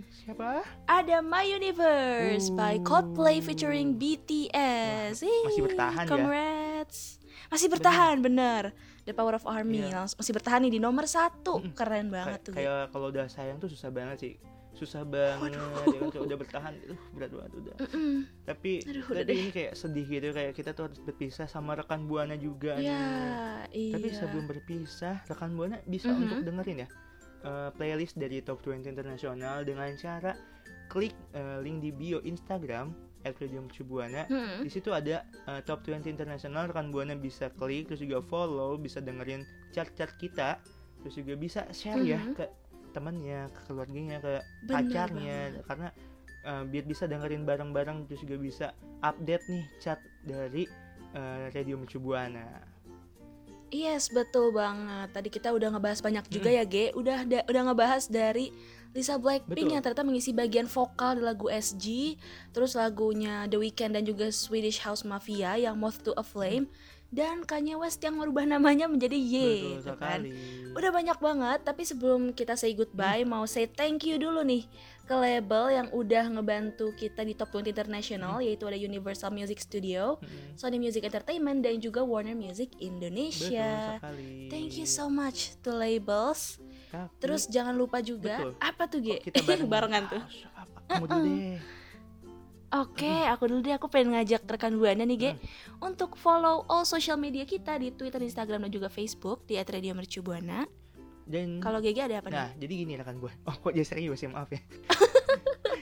Siapa? 0.10 0.50
Ada 0.86 1.24
My 1.24 1.48
Universe 1.48 2.52
by 2.52 2.80
Coldplay 2.82 3.40
featuring 3.40 3.96
BTS. 3.96 5.24
Ih, 5.24 5.42
masih 5.46 5.64
bertahan 5.64 6.04
ya. 6.04 6.10
Congrats. 6.10 7.20
Masih 7.48 7.68
bertahan, 7.70 8.20
bener. 8.20 8.76
The 9.04 9.16
Power 9.16 9.34
of 9.34 9.48
Army 9.48 9.82
Iya. 9.82 10.04
langsung 10.04 10.20
masih 10.20 10.34
bertahan 10.34 10.60
nih 10.62 10.74
di 10.74 10.82
nomor 10.82 11.08
satu. 11.08 11.64
Keren 11.72 12.12
banget 12.12 12.44
tuh. 12.44 12.54
Kayak 12.54 12.92
kalau 12.92 13.08
udah 13.08 13.26
sayang 13.26 13.56
tuh 13.56 13.72
susah 13.72 13.88
banget 13.88 14.18
sih. 14.20 14.34
Susah 14.76 15.02
banget 15.02 15.56
ya 15.56 15.64
kan 15.90 16.12
kalau 16.12 16.26
udah 16.28 16.38
bertahan 16.38 16.74
itu 16.78 16.94
berat 17.10 17.32
banget 17.32 17.52
udah. 17.56 17.76
Mm-mm. 17.82 18.14
Tapi 18.44 18.72
Aduh, 18.84 19.04
udah 19.10 19.24
ini 19.26 19.50
kayak 19.50 19.74
sedih 19.74 20.06
gitu 20.06 20.30
kayak 20.30 20.54
kita 20.54 20.70
tuh 20.72 20.86
harus 20.86 21.00
berpisah 21.00 21.48
sama 21.48 21.74
rekan 21.74 22.06
buana 22.06 22.36
juga 22.36 22.78
Ya, 22.78 22.94
nih. 23.64 23.90
iya. 23.90 23.94
Tapi 23.98 24.08
sebelum 24.12 24.46
berpisah, 24.46 25.26
rekan 25.26 25.56
buana 25.56 25.82
bisa 25.82 26.12
Mhm. 26.12 26.20
untuk 26.22 26.40
dengerin 26.44 26.84
ya 26.84 26.90
eh, 27.44 27.70
playlist 27.76 28.16
dari 28.16 28.42
Top 28.42 28.62
20 28.62 28.88
Internasional 28.88 29.62
dengan 29.62 29.90
cara 29.96 30.34
klik 30.88 31.14
eh, 31.36 31.60
link 31.62 31.84
di 31.84 31.92
bio 31.92 32.24
Instagram 32.24 32.96
@radiomercubuana. 33.28 34.24
Mm-mm. 34.32 34.64
Di 34.64 34.70
situ 34.72 34.96
ada 34.96 35.22
eh, 35.24 35.62
Top 35.68 35.84
20 35.84 36.08
Internasional, 36.08 36.72
rekan 36.72 36.90
buana 36.90 37.14
bisa 37.14 37.52
klik 37.54 37.92
terus 37.92 38.00
juga 38.00 38.24
follow, 38.24 38.80
bisa 38.80 39.04
dengerin 39.04 39.44
chart-chart 39.76 40.16
kita, 40.16 40.62
terus 41.04 41.16
juga 41.18 41.34
bisa 41.36 41.68
share 41.76 42.00
ya 42.02 42.18
Mhm. 42.24 42.34
ke 42.34 42.46
temannya, 42.96 43.52
ke 43.52 43.60
keluarganya, 43.68 44.18
ke 44.24 44.34
Bener 44.66 44.72
pacarnya 44.72 45.38
karena 45.68 45.90
eh, 46.48 46.64
biar 46.64 46.86
bisa 46.88 47.04
dengerin 47.06 47.44
bareng-bareng 47.44 48.08
terus 48.08 48.24
juga 48.24 48.38
bisa 48.40 48.68
update 49.04 49.44
nih 49.52 49.66
chat 49.84 50.00
dari 50.24 50.64
eh, 51.12 51.52
Radio 51.52 51.76
Mercu 51.76 52.00
Buana. 52.00 52.77
Yes, 53.68 54.08
betul 54.08 54.56
banget. 54.56 55.12
Tadi 55.12 55.28
kita 55.28 55.52
udah 55.52 55.76
ngebahas 55.76 56.00
banyak 56.00 56.26
juga 56.32 56.50
ya, 56.50 56.64
Ge. 56.64 56.96
Udah 56.96 57.28
da- 57.28 57.46
udah 57.48 57.62
ngebahas 57.68 58.08
dari 58.08 58.56
Lisa 58.96 59.20
Blackpink 59.20 59.68
Betul. 59.68 59.74
yang 59.78 59.84
ternyata 59.84 60.08
mengisi 60.08 60.32
bagian 60.32 60.66
vokal 60.66 61.20
di 61.20 61.22
lagu 61.22 61.52
SG, 61.52 62.16
terus 62.56 62.74
lagunya 62.74 63.46
The 63.46 63.60
Weeknd 63.60 63.94
dan 63.94 64.08
juga 64.08 64.32
Swedish 64.32 64.82
House 64.82 65.04
Mafia 65.04 65.60
yang 65.60 65.76
Moth 65.78 66.02
to 66.02 66.16
a 66.16 66.24
Flame 66.24 66.66
dan 67.08 67.48
Kanye 67.48 67.80
West 67.80 68.04
yang 68.04 68.20
merubah 68.20 68.44
namanya 68.44 68.90
menjadi 68.90 69.16
Ye, 69.16 69.52
Betul 69.54 69.72
gitu 69.80 69.94
kan. 69.96 70.20
Udah 70.76 70.92
banyak 70.92 71.18
banget, 71.20 71.60
tapi 71.64 71.84
sebelum 71.84 72.32
kita 72.32 72.56
say 72.56 72.74
goodbye, 72.74 73.24
mau 73.24 73.44
say 73.46 73.68
thank 73.68 74.04
you 74.04 74.20
dulu 74.20 74.44
nih 74.44 74.68
ke 75.08 75.16
label 75.16 75.72
yang 75.72 75.88
udah 75.90 76.28
ngebantu 76.30 76.92
kita 76.92 77.24
di 77.24 77.32
Top 77.32 77.48
20 77.50 77.72
International, 77.72 78.38
yaitu 78.38 78.64
ada 78.64 78.76
Universal 78.76 79.32
Music 79.32 79.58
Studio, 79.58 80.20
Mm-mm. 80.20 80.54
Sony 80.54 80.78
Music 80.78 81.02
Entertainment, 81.02 81.60
dan 81.60 81.80
juga 81.80 82.04
Warner 82.04 82.36
Music 82.36 82.70
Betul 82.70 82.92
Indonesia. 82.92 83.96
sekali. 83.96 84.48
Thank 84.48 84.76
you 84.76 84.86
so 84.86 85.08
much 85.08 85.56
to 85.62 85.72
labels. 85.72 86.60
Tapi- 86.88 87.08
Terus 87.18 87.48
jangan 87.48 87.72
lupa 87.72 88.00
juga 88.00 88.36
Betul. 88.38 88.52
apa 88.62 88.84
tuh 88.86 89.00
Ge? 89.00 89.16
kok 89.18 89.24
kita 89.26 89.42
bareng 89.42 89.68
Barengan 89.74 90.04
tuh. 90.08 90.22
Ah, 90.54 90.62
apa- 90.62 90.80
Kamu 90.90 91.06
dulu 91.06 91.24
deh. 91.26 91.60
Oke, 92.70 93.08
aku 93.26 93.44
dulu 93.48 93.60
deh 93.62 93.72
aku 93.74 93.88
pengen 93.88 94.12
ngajak 94.12 94.44
rekan 94.46 94.76
buana 94.76 95.02
nih 95.02 95.18
Ge 95.18 95.32
Hmm. 95.32 95.40
untuk 95.88 96.16
follow 96.16 96.68
all 96.68 96.84
social 96.84 97.16
media 97.16 97.44
kita 97.44 97.76
di 97.76 97.90
Twitter, 97.90 98.20
Instagram 98.20 98.68
dan 98.68 98.72
juga 98.74 98.88
Facebook 98.88 99.44
di 99.44 99.56
@radiomercubuana. 99.58 100.68
Dan 101.28 101.60
Kalau 101.60 101.78
GG 101.78 102.08
ada 102.08 102.24
apa 102.24 102.30
Nah, 102.32 102.50
nih? 102.50 102.64
jadi 102.64 102.74
gini 102.74 102.94
rekan 102.96 103.20
buana. 103.20 103.36
Oh, 103.44 103.54
kok 103.54 103.70
jadi 103.70 103.84
serius 103.84 104.20
ya, 104.20 104.32
maaf 104.32 104.50
ya. 104.50 104.60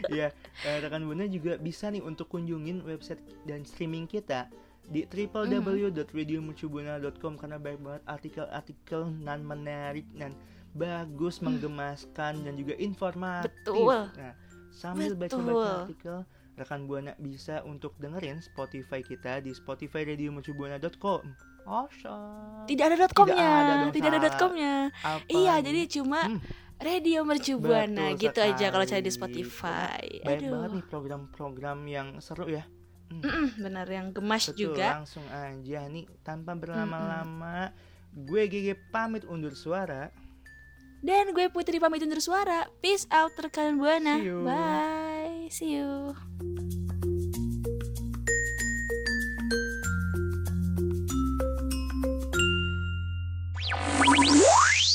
Iya, 0.06 0.30
eh, 0.62 0.78
rekan 0.82 1.02
buana 1.02 1.26
juga 1.26 1.58
bisa 1.58 1.90
nih 1.90 2.00
untuk 2.00 2.28
kunjungin 2.28 2.84
website 2.84 3.22
dan 3.42 3.64
streaming 3.64 4.06
kita 4.06 4.52
di 4.86 5.02
www.radiomercubuana.com 5.02 7.34
karena 7.36 7.58
banyak 7.58 7.82
banget 7.82 8.04
artikel-artikel 8.06 9.10
nan 9.18 9.42
menarik 9.42 10.06
dan 10.14 10.36
bagus, 10.76 11.40
menggemaskan 11.40 12.44
dan 12.44 12.54
juga 12.54 12.76
informatif. 12.78 13.50
Betul. 13.50 14.12
Nah, 14.14 14.36
sambil 14.70 15.16
baca-baca 15.16 15.88
artikel, 15.88 16.18
rekan 16.56 16.86
buana 16.86 17.14
bisa 17.18 17.60
untuk 17.62 17.96
dengerin 17.98 18.40
Spotify 18.40 19.00
kita 19.00 19.40
di 19.40 19.52
spotifyradiomercubuana.com. 19.52 21.24
Awesome. 21.66 22.64
Tidak 22.66 22.86
ada 22.86 23.08
.com-nya, 23.08 23.52
Tidak 23.90 24.10
ada. 24.12 24.30
.com-nya. 24.36 24.76
Iya, 25.28 25.60
jadi 25.60 25.82
cuma 25.90 26.28
Hmm. 26.28 26.40
Radio 26.76 27.24
Mercubuana 27.24 28.12
Betul 28.12 28.20
gitu 28.20 28.40
aja 28.44 28.68
kalau 28.68 28.84
cari 28.84 29.00
di 29.00 29.08
sekali. 29.08 29.32
Spotify. 29.40 30.02
Banyak 30.22 30.40
Aduh. 30.44 30.52
banget 30.52 30.72
nih 30.74 30.86
program-program 30.86 31.80
yang 31.88 32.08
seru 32.20 32.52
ya. 32.52 32.68
Mm-mm, 33.06 33.56
benar 33.64 33.88
yang 33.88 34.12
gemas 34.12 34.52
Betul, 34.52 34.76
juga. 34.76 35.00
langsung 35.00 35.24
aja 35.30 35.80
nih 35.88 36.04
tanpa 36.22 36.52
berlama-lama. 36.54 37.72
Gue 38.12 38.46
GG 38.46 38.92
pamit 38.92 39.24
undur 39.24 39.56
suara. 39.56 40.12
Dan 41.00 41.32
gue 41.32 41.48
Putri 41.48 41.80
pamit 41.80 42.02
undur 42.02 42.20
suara. 42.20 42.68
Peace 42.80 43.08
out 43.08 43.32
rekan 43.36 43.80
Buana. 43.80 44.20
See 44.20 44.28
you. 44.28 44.44
See 45.50 45.74
you. 45.76 46.16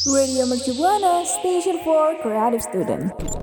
Radio 0.07 0.45
Mercubuana 0.47 1.25
Station 1.25 1.79
for 1.85 2.17
Creative 2.21 2.61
Student. 2.63 3.40